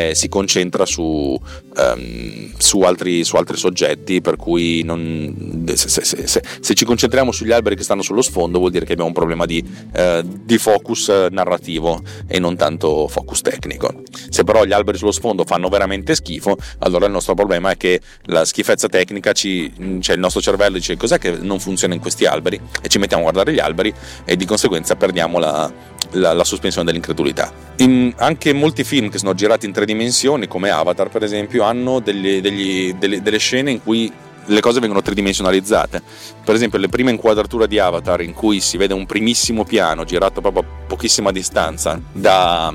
[0.00, 6.04] eh, si concentra su, um, su, altri, su, altri, soggetti, per cui non, se, se,
[6.04, 9.14] se, se, ci concentriamo sugli alberi che stanno sullo sfondo vuol dire che abbiamo un
[9.14, 14.02] problema di, uh, di focus narrativo e non tanto focus tecnico.
[14.28, 18.00] Se però gli alberi sullo sfondo fanno veramente schifo, allora il nostro problema è che
[18.24, 22.24] la schifezza tecnica ci, cioè il nostro cervello dice cos'è che non funziona in questi
[22.24, 23.92] alberi e ci mettiamo a guardare gli alberi
[24.24, 25.72] e di conseguenza perdiamo la,
[26.12, 27.52] la, la sospensione dell'incredulità.
[27.76, 32.00] In anche molti film che sono girati in tre dimensioni, come Avatar per esempio, hanno
[32.00, 34.12] degli, degli, delle, delle scene in cui
[34.46, 36.02] le cose vengono tridimensionalizzate.
[36.44, 40.40] Per esempio, le prime inquadrature di Avatar, in cui si vede un primissimo piano girato
[40.40, 42.72] proprio a pochissima distanza da,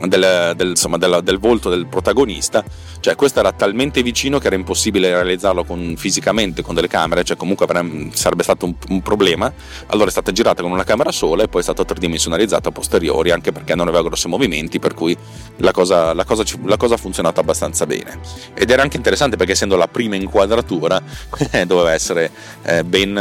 [0.00, 2.64] del, del, insomma, del, del, volto del protagonista,
[3.00, 7.36] cioè questo era talmente vicino che era impossibile realizzarlo con, fisicamente con delle camere, cioè
[7.36, 7.66] comunque
[8.12, 9.52] sarebbe stato un, un, problema,
[9.86, 13.30] allora è stata girata con una camera sola e poi è stata tridimensionalizzata a posteriori,
[13.30, 15.16] anche perché non aveva grossi movimenti, per cui
[15.58, 18.18] la cosa, la cosa, la cosa ha funzionato abbastanza bene.
[18.54, 21.00] Ed era anche interessante perché essendo la prima inquadratura
[21.66, 22.30] doveva essere
[22.62, 23.14] eh, ben,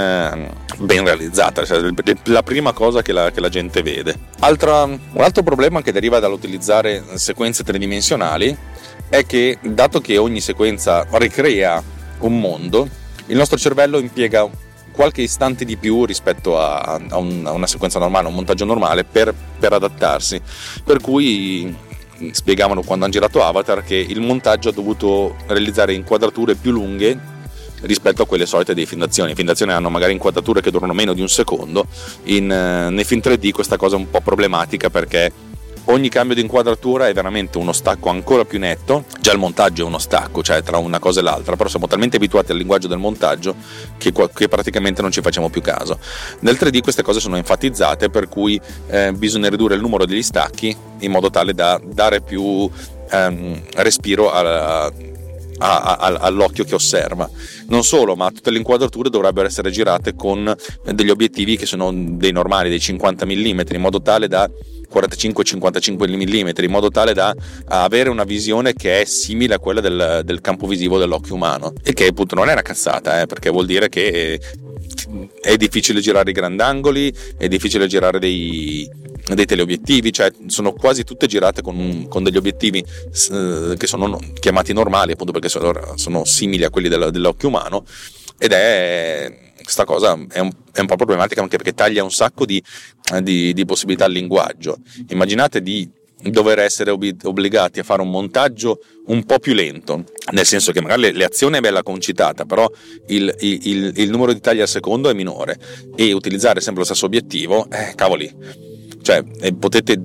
[0.77, 1.81] ben, realizzata, cioè
[2.25, 4.17] la prima cosa che la, che la gente vede.
[4.39, 8.55] Altra, un altro problema che deriva dall'utilizzo utilizzare sequenze tridimensionali
[9.09, 11.83] è che dato che ogni sequenza ricrea
[12.19, 12.87] un mondo,
[13.27, 14.49] il nostro cervello impiega
[14.93, 19.03] qualche istante di più rispetto a, a, un, a una sequenza normale, un montaggio normale
[19.03, 20.39] per, per adattarsi.
[20.83, 21.75] Per cui
[22.31, 27.31] spiegavano quando hanno girato Avatar che il montaggio ha dovuto realizzare inquadrature più lunghe
[27.81, 29.31] rispetto a quelle solite dei film d'azione.
[29.31, 31.87] I film d'azione hanno magari inquadrature che durano meno di un secondo,
[32.25, 35.51] in, nei film 3D questa cosa è un po' problematica perché
[35.85, 39.85] ogni cambio di inquadratura è veramente uno stacco ancora più netto, già il montaggio è
[39.85, 42.97] uno stacco, cioè tra una cosa e l'altra, però siamo talmente abituati al linguaggio del
[42.99, 43.55] montaggio
[43.97, 45.99] che, che praticamente non ci facciamo più caso.
[46.39, 50.75] Nel 3D queste cose sono enfatizzate per cui eh, bisogna ridurre il numero degli stacchi
[50.99, 52.69] in modo tale da dare più
[53.09, 54.91] ehm, respiro a, a,
[55.57, 57.29] a, all'occhio che osserva.
[57.67, 60.53] Non solo, ma tutte le inquadrature dovrebbero essere girate con
[60.91, 64.49] degli obiettivi che sono dei normali, dei 50 mm, in modo tale da
[64.93, 67.35] 45-55 mm in modo tale da
[67.67, 71.73] avere una visione che è simile a quella del, del campo visivo dell'occhio umano.
[71.83, 74.39] E che appunto non è una cazzata eh, perché vuol dire che
[75.41, 78.89] è difficile girare i grandangoli è difficile girare dei,
[79.33, 84.73] dei teleobiettivi, cioè sono quasi tutte girate con, con degli obiettivi eh, che sono chiamati
[84.73, 87.85] normali appunto perché sono, sono simili a quelli dell'occhio umano
[88.37, 92.45] ed è questa cosa è un, è un, po' problematica anche perché taglia un sacco
[92.45, 92.61] di,
[93.21, 94.77] di, di possibilità al linguaggio.
[95.09, 95.89] Immaginate di
[96.29, 101.11] dover essere obbligati a fare un montaggio un po' più lento, nel senso che magari
[101.13, 102.69] l'azione è bella concitata, però
[103.07, 105.57] il, il, il numero di tagli al secondo è minore
[105.95, 108.71] e utilizzare sempre lo stesso obiettivo, eh, cavoli.
[109.03, 109.21] Cioè,
[109.59, 110.01] potete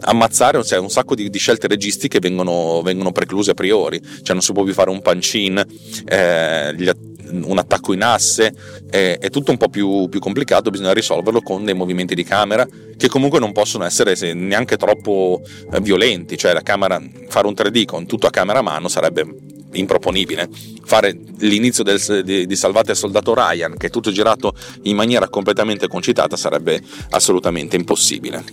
[0.00, 4.42] ammazzare cioè, un sacco di, di scelte registiche vengono, vengono, precluse a priori, cioè non
[4.42, 5.64] si può più fare un punch-in,
[6.04, 6.94] eh,
[7.32, 8.54] un attacco in asse,
[8.90, 12.68] è, è tutto un po' più, più, complicato, bisogna risolverlo con dei movimenti di camera
[12.96, 15.40] che comunque non possono essere neanche troppo
[15.72, 19.24] eh, violenti, cioè camera, fare un 3D con tutto a camera a mano sarebbe
[19.74, 20.48] improponibile.
[20.84, 25.28] Fare l'inizio del, di, di, Salvate il soldato Ryan, che è tutto girato in maniera
[25.28, 28.44] completamente concitata, sarebbe assolutamente impossibile.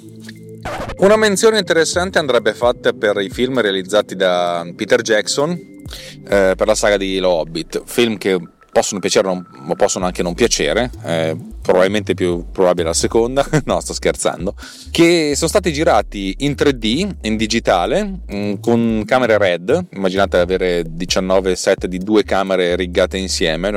[0.98, 6.76] Una menzione interessante andrebbe fatta per i film realizzati da Peter Jackson eh, per la
[6.76, 8.40] saga di Lo Hobbit, film che
[8.72, 13.94] possono piacere o possono anche non piacere, eh, probabilmente più probabile la seconda, no sto
[13.94, 14.56] scherzando,
[14.92, 21.56] che sono stati girati in 3D, in digitale, mm, con camere RED, immaginate avere 19
[21.56, 23.72] set di due camere riggate insieme,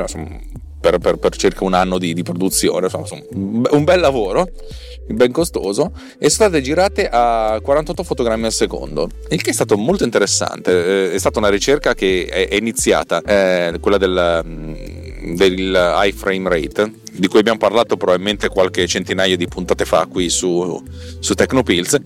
[0.79, 4.47] per, per, per, circa un anno di, di produzione, insomma, un bel lavoro
[5.07, 9.77] ben costoso, e sono state girate a 48 fotogrammi al secondo, il che è stato
[9.77, 11.09] molto interessante.
[11.09, 16.49] Eh, è stata una ricerca che è iniziata, eh, quella del, mm, del high frame
[16.49, 20.83] rate, di cui abbiamo parlato probabilmente qualche centinaio di puntate fa qui su,
[21.19, 21.97] su Tecnopills,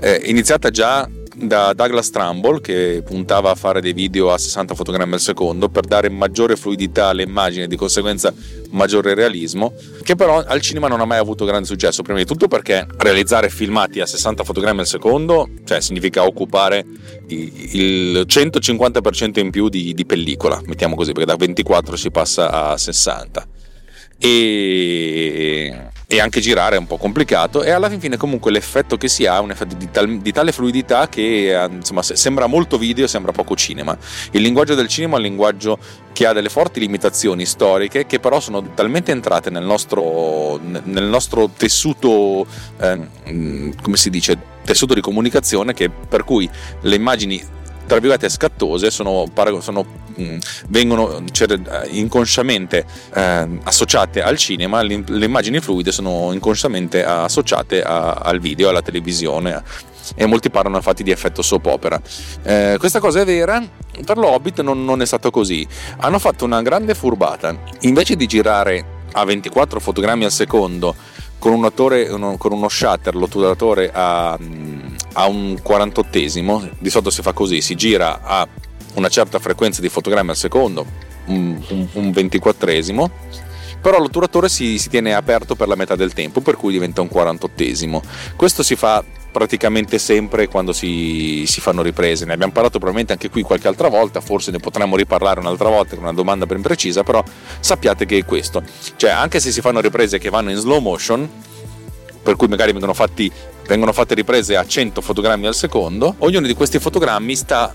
[0.00, 5.14] eh, iniziata già da Douglas Trumbull che puntava a fare dei video a 60 fotogrammi
[5.14, 8.32] al secondo per dare maggiore fluidità alle immagini e di conseguenza
[8.70, 12.48] maggiore realismo, che però al cinema non ha mai avuto grande successo, prima di tutto
[12.48, 16.84] perché realizzare filmati a 60 fotogrammi al secondo cioè, significa occupare
[17.28, 22.76] il 150% in più di, di pellicola, mettiamo così, perché da 24 si passa a
[22.76, 23.46] 60
[24.24, 29.26] e, e, anche girare è un po' complicato e alla fine comunque l'effetto che si
[29.26, 33.08] ha è un effetto di, tal, di tale fluidità che eh, insomma, sembra molto video
[33.08, 33.98] sembra poco cinema.
[34.30, 35.76] Il linguaggio del cinema è un linguaggio
[36.12, 41.50] che ha delle forti limitazioni storiche che però sono talmente entrate nel nostro, nel nostro
[41.56, 42.46] tessuto
[42.78, 43.08] eh,
[43.82, 46.48] come si dice tessuto di comunicazione che per cui
[46.82, 49.26] le immagini tra virgolette scattose sono,
[49.60, 50.36] sono, mh,
[50.68, 51.58] vengono cioè,
[51.90, 58.82] inconsciamente eh, associate al cinema, le, immagini fluide sono inconsciamente associate a, al video, alla
[58.82, 59.62] televisione
[60.14, 62.00] e molti parlano infatti di effetto soap opera.
[62.42, 63.62] Eh, questa cosa è vera,
[64.04, 65.66] per l'Hobbit non, non è stato così.
[65.98, 67.56] Hanno fatto una grande furbata.
[67.80, 70.94] Invece di girare a 24 fotogrammi al secondo
[71.38, 74.38] con un attore, con uno shutter, l'otturatore a,
[75.12, 78.46] a un 48esimo, di solito si fa così, si gira a
[78.94, 80.86] una certa frequenza di fotogrammi al secondo,
[81.26, 83.10] un, un, un 24esimo,
[83.80, 87.08] però l'otturatore si, si, tiene aperto per la metà del tempo, per cui diventa un
[87.12, 88.00] 48esimo.
[88.36, 92.24] Questo si fa praticamente sempre quando si, si, fanno riprese.
[92.24, 95.94] Ne abbiamo parlato probabilmente anche qui qualche altra volta, forse ne potremmo riparlare un'altra volta
[95.96, 97.24] con una domanda ben precisa, però
[97.58, 98.62] sappiate che è questo.
[98.94, 101.28] Cioè, anche se si fanno riprese che vanno in slow motion,
[102.22, 103.32] per cui magari vengono, fatti,
[103.72, 107.74] vengono fatte riprese a 100 fotogrammi al secondo, ognuno di questi fotogrammi sta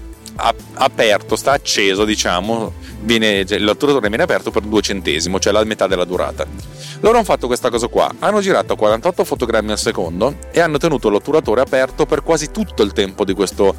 [0.76, 2.72] aperto, sta acceso, diciamo,
[3.02, 6.46] viene, cioè, l'otturatore viene aperto per due centesimi, cioè la metà della durata.
[7.00, 11.10] Loro hanno fatto questa cosa qua, hanno girato 48 fotogrammi al secondo e hanno tenuto
[11.10, 13.74] l'otturatore aperto per quasi tutto il tempo di questo,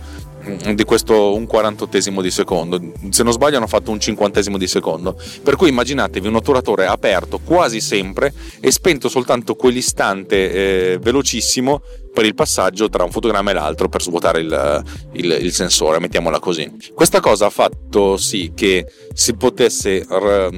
[0.74, 2.80] di questo un quarantottesimo di secondo.
[3.10, 5.16] Se non sbaglio hanno fatto un cinquantesimo di secondo.
[5.42, 10.52] Per cui immaginatevi un otturatore aperto quasi sempre e spento soltanto quell'istante
[10.92, 11.82] eh, velocissimo
[12.18, 16.40] per il passaggio tra un fotogramma e l'altro per svuotare il, il, il, sensore, mettiamola
[16.40, 16.68] così.
[16.92, 20.50] Questa cosa ha fatto sì che si potesse r-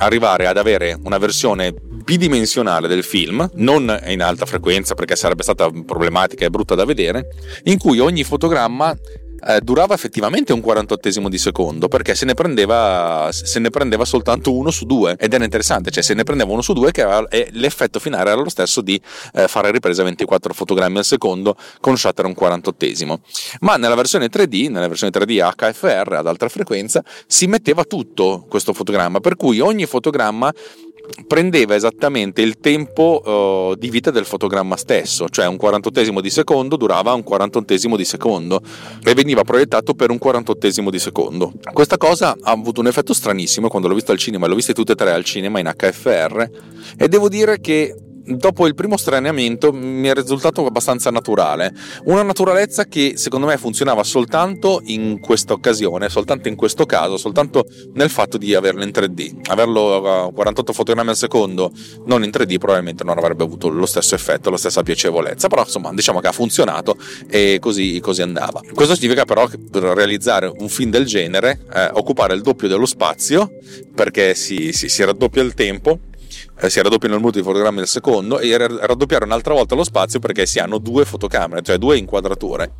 [0.00, 5.70] arrivare ad avere una versione bidimensionale del film, non in alta frequenza perché sarebbe stata
[5.70, 7.28] problematica e brutta da vedere,
[7.64, 8.94] in cui ogni fotogramma
[9.46, 14.54] eh, durava effettivamente un 48 di secondo perché se ne, prendeva, se ne prendeva soltanto
[14.54, 17.28] uno su due ed era interessante, cioè se ne prendeva uno su due che aveva,
[17.28, 19.00] e l'effetto finale era lo stesso di
[19.34, 22.86] eh, fare ripresa a 24 fotogrammi al secondo con shutter un 48
[23.60, 28.72] ma nella versione 3D, nella versione 3D HFR ad alta frequenza si metteva tutto questo
[28.72, 30.52] fotogramma per cui ogni fotogramma
[31.26, 36.76] prendeva esattamente il tempo uh, di vita del fotogramma stesso, cioè un 48 di secondo
[36.76, 38.60] durava un 48 di secondo
[39.02, 41.52] e veniva proiettato per un 48 di secondo.
[41.72, 44.92] Questa cosa ha avuto un effetto stranissimo quando l'ho visto al cinema, l'ho viste tutte
[44.92, 46.50] e tre al cinema in HFR
[46.96, 47.94] e devo dire che
[48.24, 51.72] dopo il primo straniamento mi è risultato abbastanza naturale.
[52.04, 57.64] Una naturalezza che secondo me funzionava soltanto in questa occasione, soltanto in questo caso, soltanto
[57.94, 59.50] nel fatto di averlo in 3D.
[59.50, 61.72] Averlo a 48 fotogrammi al secondo,
[62.06, 65.48] non in 3D, probabilmente non avrebbe avuto lo stesso effetto, la stessa piacevolezza.
[65.48, 66.96] Però insomma, diciamo che ha funzionato
[67.28, 68.60] e così, così andava.
[68.72, 72.86] Questo significa però che per realizzare un film del genere, eh, occupare il doppio dello
[72.86, 73.50] spazio,
[73.94, 76.11] perché si, si, si raddoppia il tempo eh,
[76.68, 80.46] si raddoppiano il numero di fotogrammi al secondo e raddoppiare un'altra volta lo spazio perché
[80.46, 82.74] si hanno due fotocamere, cioè due inquadrature.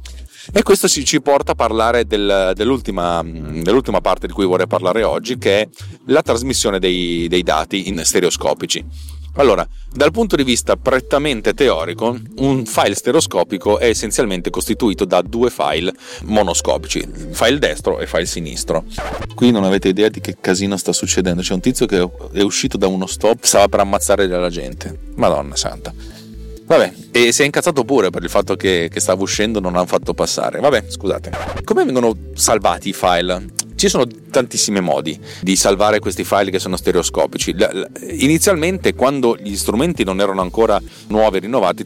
[0.52, 5.38] E questo ci porta a parlare del, dell'ultima, dell'ultima, parte di cui vorrei parlare oggi,
[5.38, 5.68] che è
[6.06, 8.84] la trasmissione dei, dei dati in stereoscopici.
[9.36, 15.48] Allora, dal punto di vista prettamente teorico, un file stereoscopico è essenzialmente costituito da due
[15.48, 15.92] file
[16.24, 18.84] monoscopici, file destro e file sinistro.
[19.34, 22.76] Qui non avete idea di che casino sta succedendo, c'è un tizio che è uscito
[22.76, 24.98] da uno stop, stava per ammazzare la gente.
[25.14, 26.21] Madonna santa.
[26.72, 29.84] Vabbè, e si è incazzato pure per il fatto che, che stava uscendo non l'hanno
[29.84, 30.58] fatto passare.
[30.58, 31.30] Vabbè, scusate.
[31.64, 33.44] Come vengono salvati i file?
[33.74, 37.54] Ci sono tantissimi modi di salvare questi file che sono stereoscopici.
[38.12, 41.84] Inizialmente, quando gli strumenti non erano ancora nuovi e rinnovati,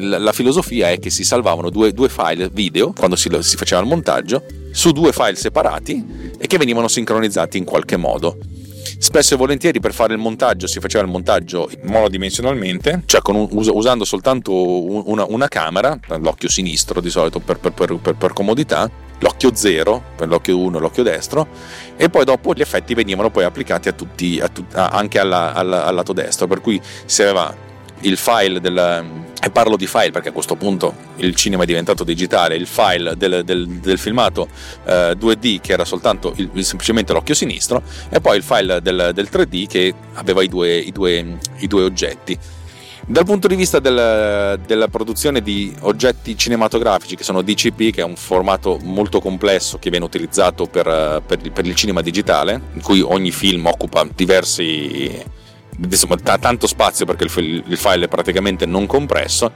[0.00, 3.86] la filosofia è che si salvavano due, due file video quando si, si faceva il
[3.86, 8.36] montaggio su due file separati e che venivano sincronizzati in qualche modo.
[9.04, 14.02] Spesso e volentieri per fare il montaggio si faceva il montaggio monodimensionalmente, cioè un, usando
[14.06, 20.02] soltanto una, una, camera, l'occhio sinistro di solito per, per, per, per comodità, l'occhio zero
[20.16, 21.48] per l'occhio 1 e l'occhio destro
[21.96, 25.52] e poi dopo gli effetti venivano poi applicati a tutti, a tut, a, anche alla,
[25.52, 27.54] alla, al lato destro per cui si aveva
[28.00, 29.04] il file del
[29.42, 33.16] e parlo di file perché a questo punto il cinema è diventato digitale, il file
[33.16, 34.48] del, del, del filmato
[34.84, 39.28] eh, 2D che era soltanto il, semplicemente l'occhio sinistro e poi il file del, del
[39.30, 42.38] 3D che aveva i due, i due, i due oggetti.
[43.06, 48.04] Dal punto di vista del, della produzione di oggetti cinematografici, che sono DCP, che è
[48.04, 53.02] un formato molto complesso che viene utilizzato per, per, per il cinema digitale, in cui
[53.02, 55.22] ogni film occupa diversi
[55.78, 59.52] insomma, t- tanto spazio perché il, il, file è praticamente non compresso.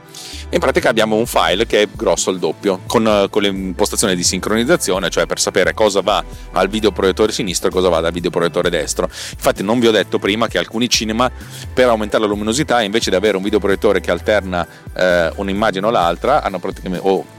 [0.49, 5.09] In pratica abbiamo un file che è grosso al doppio, con, con l'impostazione di sincronizzazione,
[5.09, 9.05] cioè per sapere cosa va al videoproiettore sinistro e cosa va dal videoproiettore destro.
[9.05, 11.31] Infatti, non vi ho detto prima che alcuni cinema,
[11.73, 16.41] per aumentare la luminosità, invece di avere un videoproiettore che alterna eh, un'immagine o l'altra,
[16.41, 17.07] hanno praticamente.
[17.07, 17.37] O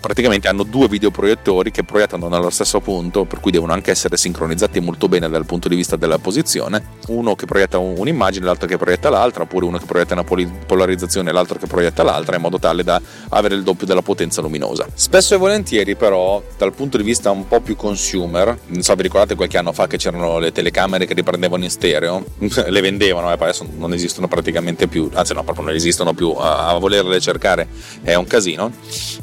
[0.00, 4.80] praticamente hanno due videoproiettori che proiettano nello stesso punto, per cui devono anche essere sincronizzati
[4.80, 6.96] molto bene dal punto di vista della posizione.
[7.08, 11.32] Uno che proietta un'immagine, l'altro che proietta l'altra, oppure uno che proietta una polarizzazione e
[11.32, 14.86] l'altro che proietta l'altra, in modo tale da avere il doppio della potenza luminosa.
[14.94, 19.02] Spesso e volentieri, però, dal punto di vista un po' più consumer, non so, vi
[19.02, 22.24] ricordate qualche anno fa che c'erano le telecamere che riprendevano in stereo?
[22.38, 26.34] le vendevano, eh, adesso non esistono praticamente più, anzi, no, proprio non esistono più.
[26.38, 27.68] A volerle cercare
[28.02, 28.72] è un casino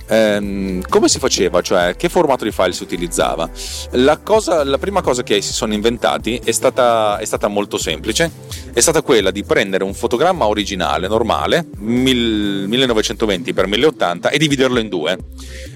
[0.08, 1.62] ehm, come si faceva?
[1.62, 3.50] Cioè, che formato di file si utilizzava?
[3.92, 8.32] La, cosa, la prima cosa che si sono inventati è stata, è stata, molto semplice,
[8.74, 15.18] è stata quella di prendere un fotogramma originale, normale, 1920x1080 e dividerlo in due.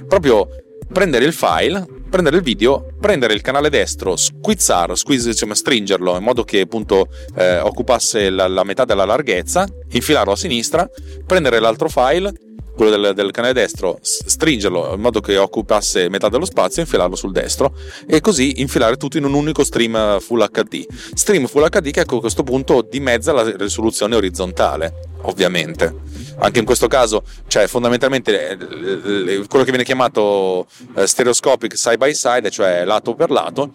[0.08, 0.48] Proprio
[0.92, 6.24] prendere il file, prendere il video, prendere il canale destro, squizzarlo, squeeze, diciamo, stringerlo in
[6.24, 10.90] modo che appunto eh, occupasse la, la metà della larghezza, infilarlo a sinistra,
[11.26, 12.34] prendere l'altro file,
[12.80, 17.34] quello del, del, canale destro, stringerlo in modo che occupasse metà dello spazio, infilarlo sul
[17.34, 17.74] destro
[18.08, 20.86] e così infilare tutto in un unico stream Full HD.
[21.14, 24.94] Stream Full HD che a questo punto dimezza la risoluzione orizzontale,
[25.24, 25.94] ovviamente.
[26.42, 32.14] Anche in questo caso, cioè fondamentalmente eh, quello che viene chiamato eh, stereoscopic side by
[32.14, 33.74] side, cioè lato per lato.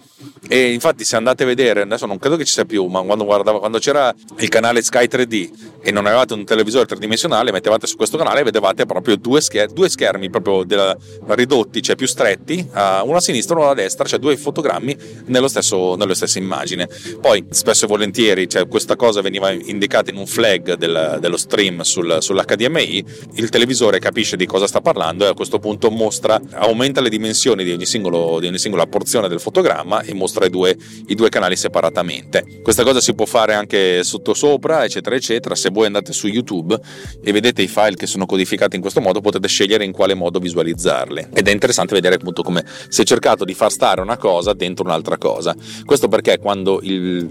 [0.48, 3.24] E infatti, se andate a vedere, adesso non credo che ci sia più, ma quando,
[3.24, 5.50] guardavo, quando c'era il canale Sky 3D
[5.82, 9.72] e non avevate un televisore tridimensionale, mettevate su questo canale e vedevate proprio due, scher-
[9.72, 10.96] due schermi proprio della,
[11.28, 15.48] ridotti, cioè più stretti, uno a sinistra e uno a destra, cioè due fotogrammi nello
[15.48, 16.88] stesso, nella stessa immagine.
[17.20, 21.80] Poi spesso e volentieri cioè, questa cosa veniva indicata in un flag del, dello stream
[21.82, 23.04] sul, sull'HDMI,
[23.34, 27.64] il televisore capisce di cosa sta parlando e a questo punto mostra, aumenta le dimensioni
[27.64, 30.76] di ogni, singolo, di ogni singola porzione del fotogramma e mostra i due,
[31.08, 32.60] i due canali separatamente.
[32.62, 35.54] Questa cosa si può fare anche sotto sopra, eccetera, eccetera.
[35.54, 36.78] Se voi andate su YouTube
[37.22, 40.38] e vedete i file che sono codificati in questo modo, potete scegliere in quale modo
[40.38, 41.28] visualizzarli.
[41.34, 44.84] Ed è interessante vedere appunto come si è cercato di far stare una cosa dentro
[44.84, 45.54] un'altra cosa.
[45.84, 47.28] Questo perché quando il,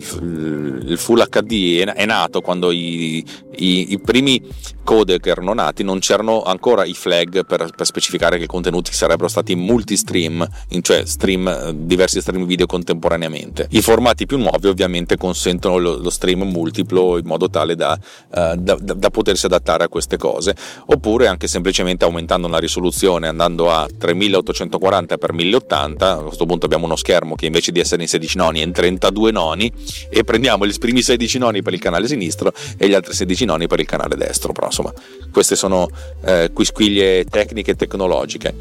[0.85, 3.23] il Full HD è nato, quando i,
[3.57, 4.41] i, i primi
[4.83, 9.27] codec erano nati, non c'erano ancora i flag per, per, specificare che i contenuti sarebbero
[9.27, 10.47] stati multi-stream,
[10.81, 13.67] cioè stream, diversi stream video contemporaneamente.
[13.71, 18.55] I formati più nuovi ovviamente consentono lo, lo stream multiplo in modo tale da, uh,
[18.55, 20.55] da, da, potersi adattare a queste cose,
[20.87, 26.85] oppure anche semplicemente aumentando la risoluzione, andando a 3840 x 1080, a questo punto abbiamo
[26.85, 29.71] uno schermo che invece di essere in 16 noni è in 32 noni
[30.09, 33.67] e prendiamo gli primi 16 noni per il canale sinistro e gli altri 16 noni
[33.67, 34.93] per il canale destro, però insomma
[35.31, 35.89] queste sono
[36.25, 38.53] eh, quisquiglie tecniche e tecnologiche.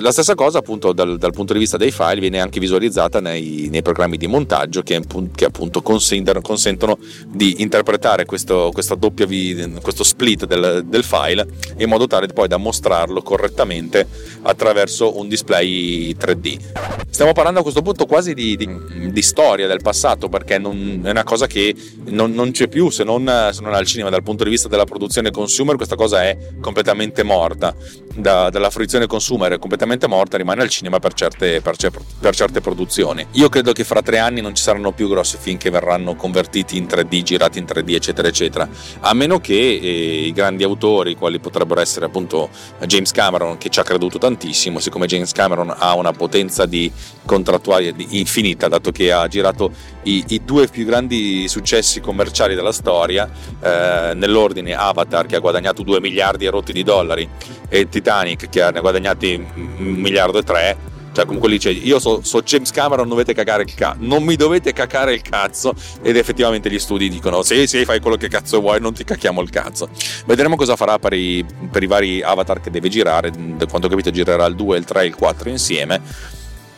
[0.00, 3.68] La stessa cosa appunto dal, dal, punto di vista dei file viene anche visualizzata nei,
[3.70, 5.00] nei programmi di montaggio che,
[5.34, 9.26] che appunto consentono, consentono, di interpretare questo, doppia,
[9.80, 11.46] questo split del, del, file
[11.76, 14.06] in modo tale poi da mostrarlo correttamente
[14.42, 16.58] attraverso un display 3D.
[17.10, 18.68] Stiamo parlando a questo punto quasi di, di,
[19.10, 21.74] di storia del passato perché non, è una cosa che
[22.06, 24.84] non, non c'è più se non, se non al cinema dal punto di vista della
[24.84, 27.74] produzione consumer questa cosa è completamente morta.
[28.14, 31.76] Da, dalla fruizione consumer è completamente morta rimane al cinema per certe, per,
[32.18, 33.26] per certe produzioni.
[33.32, 36.78] Io credo che fra tre anni non ci saranno più grossi film che verranno convertiti
[36.78, 38.68] in 3D girati in 3D eccetera eccetera.
[39.00, 42.48] A meno che eh, i grandi autori quali potrebbero essere appunto
[42.86, 46.90] James Cameron che ci ha creduto tantissimo siccome James Cameron ha una potenza di
[47.24, 49.70] contrattuale infinita dato che ha girato
[50.04, 53.28] i, i due più grandi successi commerciali della storia
[53.60, 54.12] eh,
[54.46, 57.28] nell'ordine Avatar che ha guadagnato 2 miliardi e rotti di dollari
[57.68, 61.98] e Titanic che ne ha guadagnati un miliardo e tre cioè comunque lì c'è io
[61.98, 66.16] so, so, James Cameron dovete cagare il cazzo non mi dovete cacare il cazzo ed
[66.16, 69.48] effettivamente gli studi dicono sì sì fai quello che cazzo vuoi non ti cacchiamo il
[69.50, 69.88] cazzo.
[70.26, 73.90] Vedremo cosa farà per i, per i vari avatar che deve girare da quanto ho
[73.90, 76.00] capito girerà il 2 il 3 il 4 insieme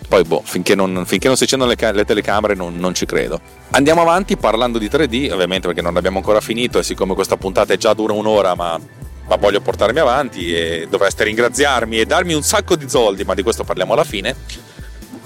[0.08, 3.40] poi boh, finché non, finché non si accendono le, le telecamere non, non, ci credo.
[3.70, 7.74] Andiamo avanti parlando di 3D, ovviamente perché non abbiamo ancora finito e siccome questa puntata
[7.74, 8.80] è già dura un'ora ma,
[9.28, 13.42] ma voglio portarmi avanti e dovreste ringraziarmi e darmi un sacco di soldi, ma di
[13.42, 14.34] questo parliamo alla fine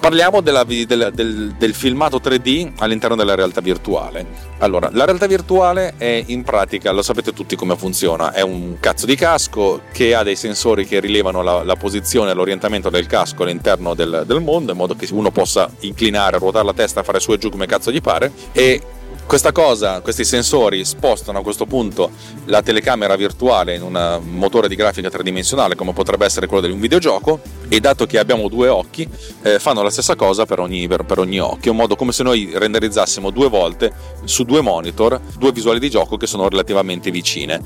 [0.02, 4.26] Parliamo della, del, del, del, filmato 3D all'interno della realtà virtuale.
[4.58, 9.06] Allora, la realtà virtuale è in pratica, lo sapete tutti come funziona, è un cazzo
[9.06, 13.44] di casco che ha dei sensori che rilevano la, la posizione e l'orientamento del casco
[13.44, 17.30] all'interno del, del mondo in modo che uno possa inclinare, ruotare la testa, fare su
[17.30, 18.80] e giù come cazzo gli pare e
[19.26, 22.10] questa cosa, questi sensori spostano a questo punto
[22.46, 26.80] la telecamera virtuale in un motore di grafica tridimensionale come potrebbe essere quello di un
[26.80, 29.08] videogioco e dato che abbiamo due occhi
[29.42, 32.22] eh, fanno la stessa cosa per ogni, per, per ogni occhio, in modo come se
[32.22, 33.92] noi renderizzassimo due volte
[34.24, 37.60] su due monitor due visuali di gioco che sono relativamente vicine.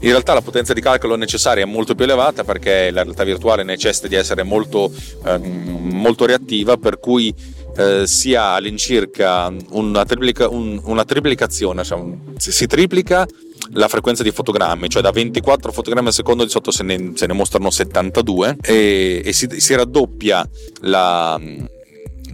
[0.00, 3.62] In realtà la potenza di calcolo necessaria è molto più elevata perché la realtà virtuale
[3.62, 4.92] necessita di essere molto,
[5.24, 7.34] eh, molto reattiva per cui
[7.76, 12.02] eh, si ha all'incirca una, triplica, un, una triplicazione, cioè
[12.36, 13.26] si triplica
[13.72, 17.26] la frequenza di fotogrammi, cioè da 24 fotogrammi al secondo di sotto se ne, se
[17.26, 20.48] ne mostrano 72 e, e si, si, raddoppia
[20.82, 21.40] la,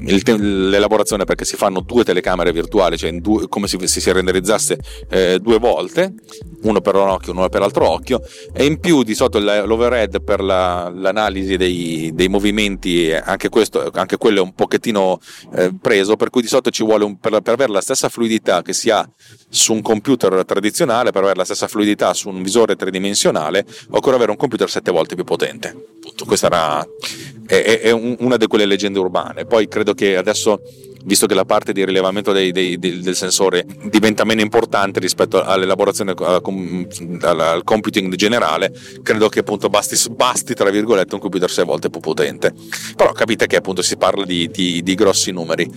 [0.02, 4.78] l'elaborazione perché si fanno due telecamere virtuali, cioè due, come se si, renderizzasse
[5.08, 6.14] eh, due volte,
[6.62, 8.22] uno per un occhio, uno per l'altro occhio,
[8.52, 14.16] e in più di sotto l'overhead per la, l'analisi dei, dei, movimenti, anche, questo, anche
[14.16, 15.20] quello è un pochettino
[15.54, 18.62] eh, preso, per cui di sotto ci vuole un, per, per avere la stessa fluidità
[18.62, 19.08] che si ha
[19.48, 24.30] su un computer tradizionale, per avere la stessa fluidità su un visore tridimensionale, occorre avere
[24.30, 26.00] un computer sette volte più potente.
[26.26, 26.86] Questa era,
[27.46, 29.44] è, è una di quelle leggende urbane.
[29.44, 30.60] Poi credo che adesso
[31.04, 36.14] visto che la parte di rilevamento dei, dei, del sensore diventa meno importante rispetto all'elaborazione
[36.16, 38.72] al computing generale
[39.02, 42.54] credo che appunto basti, basti tra virgolette un computer sei volte più potente
[42.94, 45.68] però capite che appunto si parla di, di, di grossi numeri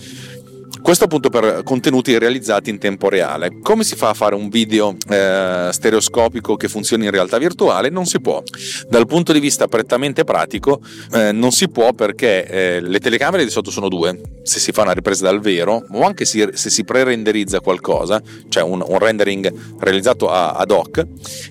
[0.82, 3.58] Questo appunto per contenuti realizzati in tempo reale.
[3.60, 7.88] Come si fa a fare un video eh, stereoscopico che funzioni in realtà virtuale?
[7.88, 8.42] Non si può.
[8.88, 10.80] Dal punto di vista prettamente pratico
[11.12, 14.20] eh, non si può perché eh, le telecamere di sotto sono due.
[14.42, 18.62] Se si fa una ripresa dal vero o anche se, se si pre-renderizza qualcosa, cioè
[18.62, 21.04] un, un rendering realizzato a, ad hoc,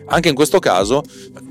[0.05, 1.03] anche in questo caso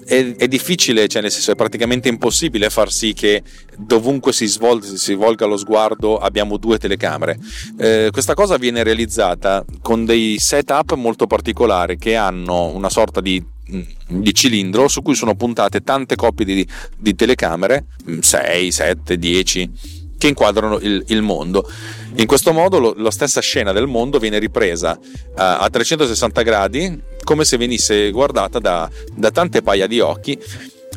[0.05, 3.43] è, è, difficile, cioè nel senso è praticamente impossibile far sì che
[3.77, 7.39] dovunque si, svol- si volga lo sguardo abbiamo due telecamere.
[7.79, 13.43] Eh, questa cosa viene realizzata con dei setup molto particolari che hanno una sorta di
[13.73, 16.69] mm, di cilindro su cui sono puntate tante coppie di,
[16.99, 17.87] di telecamere
[18.21, 21.69] 6, 7, 10 che inquadrano il, il mondo
[22.17, 27.03] in questo modo lo, la stessa scena del mondo viene ripresa uh, a 360 gradi
[27.25, 30.39] come se venisse guardata da, da tante paia di occhi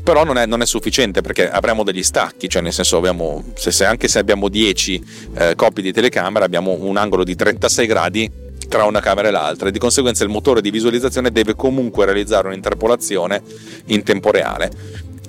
[0.04, 3.72] però non è, non è, sufficiente perché avremo degli stacchi, cioè nel senso abbiamo, se,
[3.72, 5.04] se anche se abbiamo 10
[5.34, 8.32] eh, coppie di telecamera abbiamo un angolo di 36 gradi
[8.70, 12.48] tra una camera e l'altra e di conseguenza il motore di visualizzazione deve comunque realizzare
[12.48, 13.42] un'interpolazione
[13.88, 14.72] in tempo reale.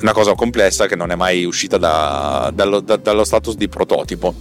[0.01, 4.35] Una cosa complessa che non è mai uscita da, dallo, da, dallo status di prototipo.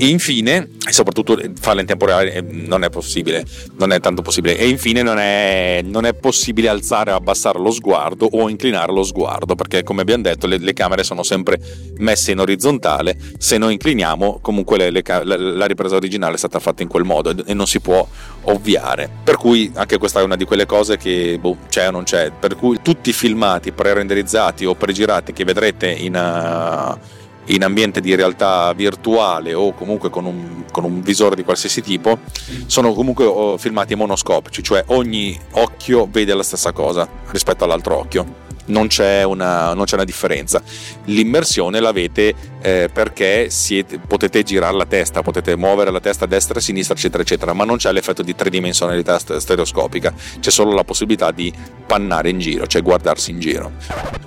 [0.00, 3.44] Infine, e soprattutto farla in tempo reale eh, non è possibile,
[3.78, 4.56] non è tanto possibile.
[4.56, 9.02] E infine non è, non è possibile alzare o abbassare lo sguardo o inclinare lo
[9.02, 11.60] sguardo, perché come abbiamo detto le, le camere sono sempre
[11.98, 16.60] messe in orizzontale, se noi incliniamo comunque le, le, la, la, ripresa originale è stata
[16.60, 18.06] fatta in quel modo e non si può
[18.42, 19.10] ovviare.
[19.24, 22.30] Per cui anche questa è una di quelle cose che boh, c'è o non c'è,
[22.30, 26.14] per cui tutti i filmati pre-renderizzati o pre-girati che vedrete in...
[26.14, 27.16] Uh,
[27.48, 32.18] in ambiente di realtà virtuale o comunque con un, con un visore di qualsiasi tipo,
[32.66, 38.46] sono comunque oh, filmati monoscopici, cioè ogni occhio vede la stessa cosa rispetto all'altro occhio
[38.68, 40.62] non c'è una, non c'è una differenza.
[41.04, 46.58] L'immersione l'avete eh, perché siete, potete girare la testa, potete muovere la testa a destra
[46.58, 51.30] a sinistra, eccetera, eccetera, ma non c'è l'effetto di tridimensionalità stereoscopica, c'è solo la possibilità
[51.30, 51.52] di
[51.86, 53.72] pannare in giro, cioè guardarsi in giro.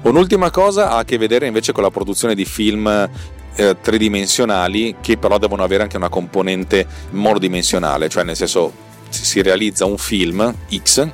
[0.03, 3.09] Un'ultima cosa ha a che vedere invece con la produzione di film
[3.55, 9.85] eh, tridimensionali che però devono avere anche una componente monodimensionale, cioè nel senso si realizza
[9.85, 11.09] un film X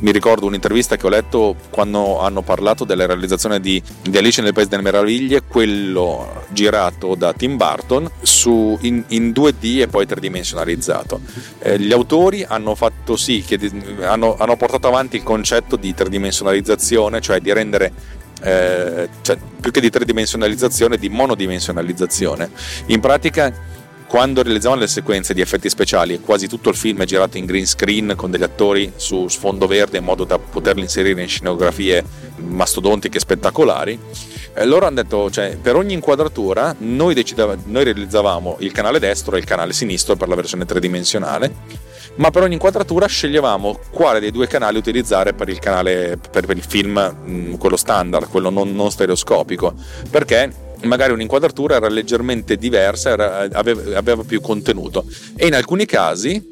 [0.00, 4.52] mi ricordo un'intervista che ho letto quando hanno parlato della realizzazione di, di Alice nel
[4.52, 11.20] Paese delle Meraviglie, quello girato da Tim Burton su, in, in, 2D e poi tridimensionalizzato.
[11.60, 13.58] Eh, gli autori hanno fatto sì che
[14.02, 17.92] hanno, hanno portato avanti il concetto di tridimensionalizzazione, cioè di rendere
[18.42, 22.50] eh, cioè, più che di tridimensionalizzazione, di monodimensionalizzazione.
[22.86, 23.52] In pratica
[24.06, 27.44] quando realizzavano le sequenze di effetti speciali e quasi tutto il film è girato in
[27.44, 32.04] green screen con degli attori su sfondo verde in modo da poterli inserire in scenografie
[32.36, 33.98] mastodontiche spettacolari,
[34.64, 37.24] loro hanno detto, cioè, per ogni inquadratura noi,
[37.64, 42.42] noi realizzavamo il canale destro e il canale sinistro per la versione tridimensionale ma per
[42.42, 47.58] ogni inquadratura sceglievamo quale dei due canali utilizzare per il canale per, per il film
[47.58, 49.74] quello standard quello non, non stereoscopico
[50.10, 50.50] perché
[50.82, 55.04] magari un'inquadratura era leggermente diversa, era, aveva, aveva più contenuto.
[55.36, 56.48] E in alcuni casi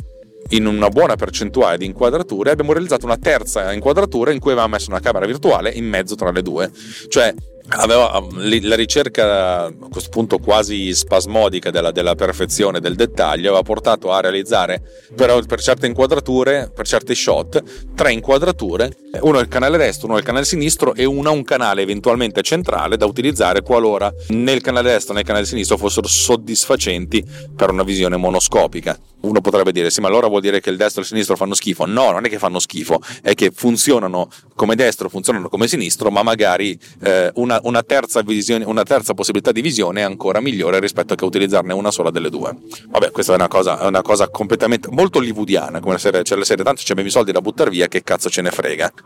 [0.51, 4.91] in una buona percentuale di inquadrature abbiamo realizzato una terza inquadratura in cui avevamo messo
[4.91, 6.71] una camera virtuale in mezzo tra le due.
[7.09, 7.35] Cioè
[7.69, 14.13] aveva la ricerca a questo punto quasi spasmodica della, della, perfezione del dettaglio aveva portato
[14.13, 14.83] a realizzare
[15.15, 17.63] per, per, certe inquadrature per certi shot
[17.95, 22.43] tre inquadrature uno il canale destro uno il canale sinistro e una un canale eventualmente
[22.43, 27.25] centrale da utilizzare qualora nel canale destro e nel canale sinistro fossero soddisfacenti
[27.55, 28.99] per una visione monoscopica.
[29.21, 31.55] Uno potrebbe dire sì ma allora vuol dire che il destro e il sinistro fanno
[31.55, 31.87] schifo?
[31.87, 36.23] No non è che fanno schifo è che funzionano come destro funzionano come sinistro ma
[36.23, 40.81] magari eh, una una, una, terza visione, una terza possibilità di visione è ancora migliore
[40.81, 42.55] rispetto a utilizzarne una sola delle due.
[42.89, 46.39] Vabbè, questa è una cosa, è una cosa completamente molto hollywoodiana, come la serie, cioè
[46.39, 48.93] la serie tanto ci abbiamo i soldi da buttare via, che cazzo ce ne frega.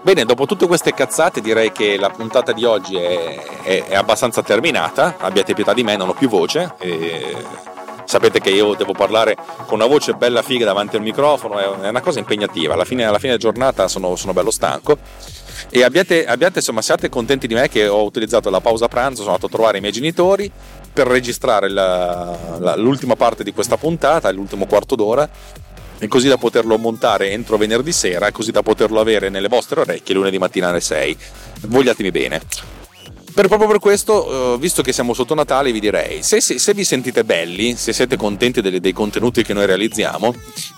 [0.00, 4.42] Bene, dopo tutte queste cazzate direi che la puntata di oggi è, è, è abbastanza
[4.42, 6.74] terminata, abbiate pietà di me, non ho più voce.
[6.78, 7.36] E
[8.04, 9.36] sapete che io devo parlare
[9.66, 13.18] con una voce bella figa davanti al microfono, è una cosa impegnativa, alla fine, alla
[13.18, 14.96] fine giornata sono, sono bello stanco
[15.70, 19.34] e abbiate, abbiate, insomma, siate contenti di me che ho utilizzato la pausa pranzo, sono
[19.34, 20.50] andato a trovare i miei genitori
[20.92, 25.28] per registrare la, la, l'ultima parte di questa puntata, l'ultimo quarto d'ora,
[25.98, 30.14] e così da poterlo montare entro venerdì sera, così da poterlo avere nelle vostre orecchie
[30.14, 31.16] lunedì mattina alle 6.
[31.66, 32.42] Vogliatemi bene.
[33.38, 36.74] Per, proprio per questo, uh, visto che siamo sotto Natale, vi direi: se, se, se
[36.74, 40.34] vi sentite belli, se siete contenti delle, dei contenuti che noi realizziamo,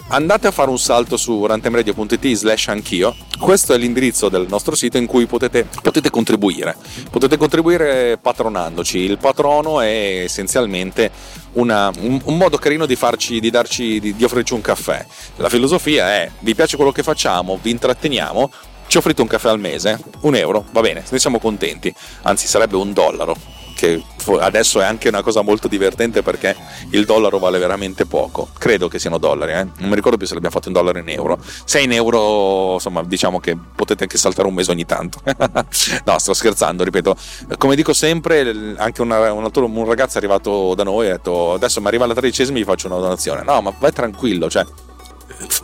[0.09, 3.17] andate a fare un salto su rantemradio.it slash anch'io.
[3.39, 6.77] Questo è l'indirizzo del nostro sito in cui potete, potete contribuire.
[7.11, 8.99] Potete contribuire patronandoci.
[8.99, 11.11] Il patrono è essenzialmente
[11.53, 15.03] una, un, un, modo carino di, farci, di, darci, di, di offrirci un caffè.
[15.37, 18.51] La filosofia è: vi piace quello che facciamo, vi intratteniamo,
[18.91, 22.75] ci offrite un caffè al mese, un euro, va bene, noi siamo contenti, anzi sarebbe
[22.75, 23.37] un dollaro,
[23.77, 24.03] che
[24.41, 26.57] adesso è anche una cosa molto divertente perché
[26.91, 28.49] il dollaro vale veramente poco.
[28.59, 29.69] Credo che siano dollari, eh?
[29.79, 31.39] non mi ricordo più se l'abbiamo fatto in dollari o in euro.
[31.65, 35.21] Se in euro, insomma, diciamo che potete anche saltare un mese ogni tanto.
[36.05, 37.17] no, sto scherzando, ripeto.
[37.59, 41.13] Come dico sempre, anche una, un, altro, un ragazzo è arrivato da noi e ha
[41.13, 43.45] detto adesso mi arriva la tredicesima e vi faccio una donazione.
[43.45, 44.67] No, ma vai tranquillo, cioè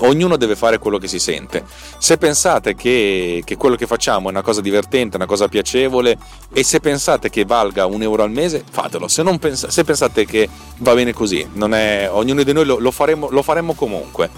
[0.00, 1.64] ognuno deve fare quello che si sente.
[1.98, 6.16] Se pensate che, che, quello che facciamo è una cosa divertente, una cosa piacevole
[6.52, 9.08] e se pensate che valga un euro al mese, fatelo.
[9.08, 10.48] Se, pens- se pensate che
[10.78, 14.30] va bene così, è, ognuno di noi lo, lo, faremo, lo faremo comunque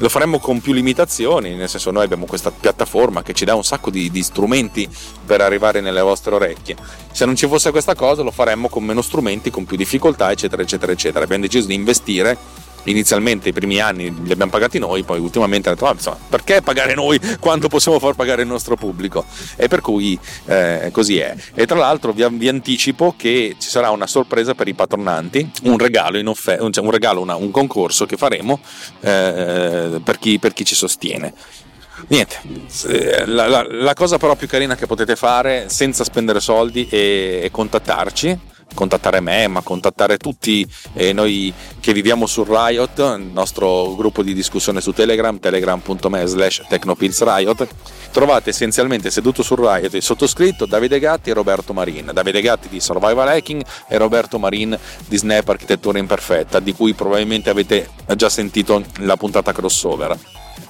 [0.00, 3.64] lo faremo con più limitazioni, nel senso noi abbiamo questa piattaforma che ci dà un
[3.64, 4.88] sacco di, di, strumenti
[5.26, 6.74] per arrivare nelle vostre orecchie.
[7.12, 10.62] Se non ci fosse questa cosa lo faremmo con meno strumenti, con più difficoltà, eccetera,
[10.62, 11.22] eccetera, eccetera.
[11.24, 12.38] Abbiamo deciso di investire
[12.84, 16.62] inizialmente i primi anni li abbiamo pagati noi, poi ultimamente hanno detto, ah, insomma, perché
[16.62, 19.24] pagare noi quando possiamo far pagare il nostro pubblico?
[19.56, 21.34] E per cui eh, così è.
[21.54, 25.78] E tra l'altro vi, vi, anticipo che ci sarà una sorpresa per i patronanti, un
[25.78, 28.60] regalo, in offer- cioè un, regalo una, un concorso che faremo
[29.00, 31.32] eh, per, chi, per chi ci sostiene.
[32.08, 32.40] Niente,
[33.26, 37.50] la, la, la, cosa però più carina che potete fare senza spendere soldi è, è
[37.50, 38.38] contattarci
[38.74, 44.34] contattare me, ma contattare tutti eh, noi che viviamo su Riot, il nostro gruppo di
[44.34, 47.68] discussione su Telegram, telegram.me slash technopillsriot.
[48.10, 52.10] Trovate essenzialmente seduto su Riot il sottoscritto Davide Gatti e Roberto Marin.
[52.12, 54.76] Davide Gatti di Survival Hacking e Roberto Marin
[55.06, 60.18] di Snap Architettura Imperfetta, di cui probabilmente avete già sentito la puntata crossover.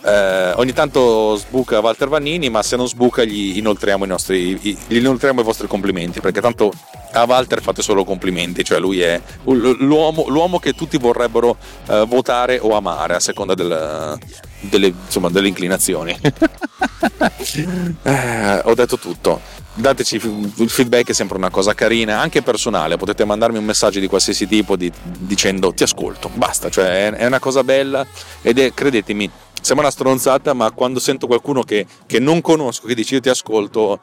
[0.02, 4.96] Eh, ogni tanto sbuca Walter Vannini, ma se non sbuca gli inoltriamo i, nostri, gli
[4.96, 6.72] inoltriamo i vostri complimenti, perché tanto
[7.12, 11.56] a Walter fate solo complimenti, cioè lui è l'uomo, l'uomo che tutti vorrebbero
[11.88, 14.18] eh, votare o amare a seconda del,
[14.60, 16.16] delle, insomma, delle, inclinazioni.
[18.02, 19.58] eh, ho detto tutto.
[19.72, 20.16] Dateci
[20.56, 22.96] il feedback, è sempre una cosa carina, anche personale.
[22.96, 27.26] Potete mandarmi un messaggio di qualsiasi tipo di, dicendo ti ascolto, basta, cioè è, è
[27.26, 28.04] una cosa bella
[28.42, 29.30] ed è, credetemi,
[29.61, 33.28] sembra una stronzata, ma quando sento qualcuno che, che non conosco che dice io ti
[33.28, 34.01] ascolto,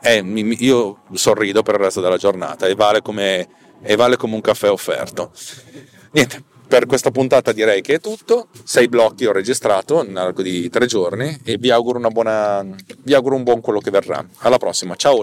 [0.00, 3.48] eh, mi, io sorrido per il resto della giornata e vale come,
[3.82, 5.30] e vale come un caffè offerto.
[6.12, 8.48] Niente, per questa puntata direi che è tutto.
[8.64, 12.66] Sei blocchi ho registrato nell'arco di tre giorni e vi auguro, buona,
[13.02, 14.24] vi auguro un buon quello che verrà.
[14.38, 15.22] Alla prossima, ciao!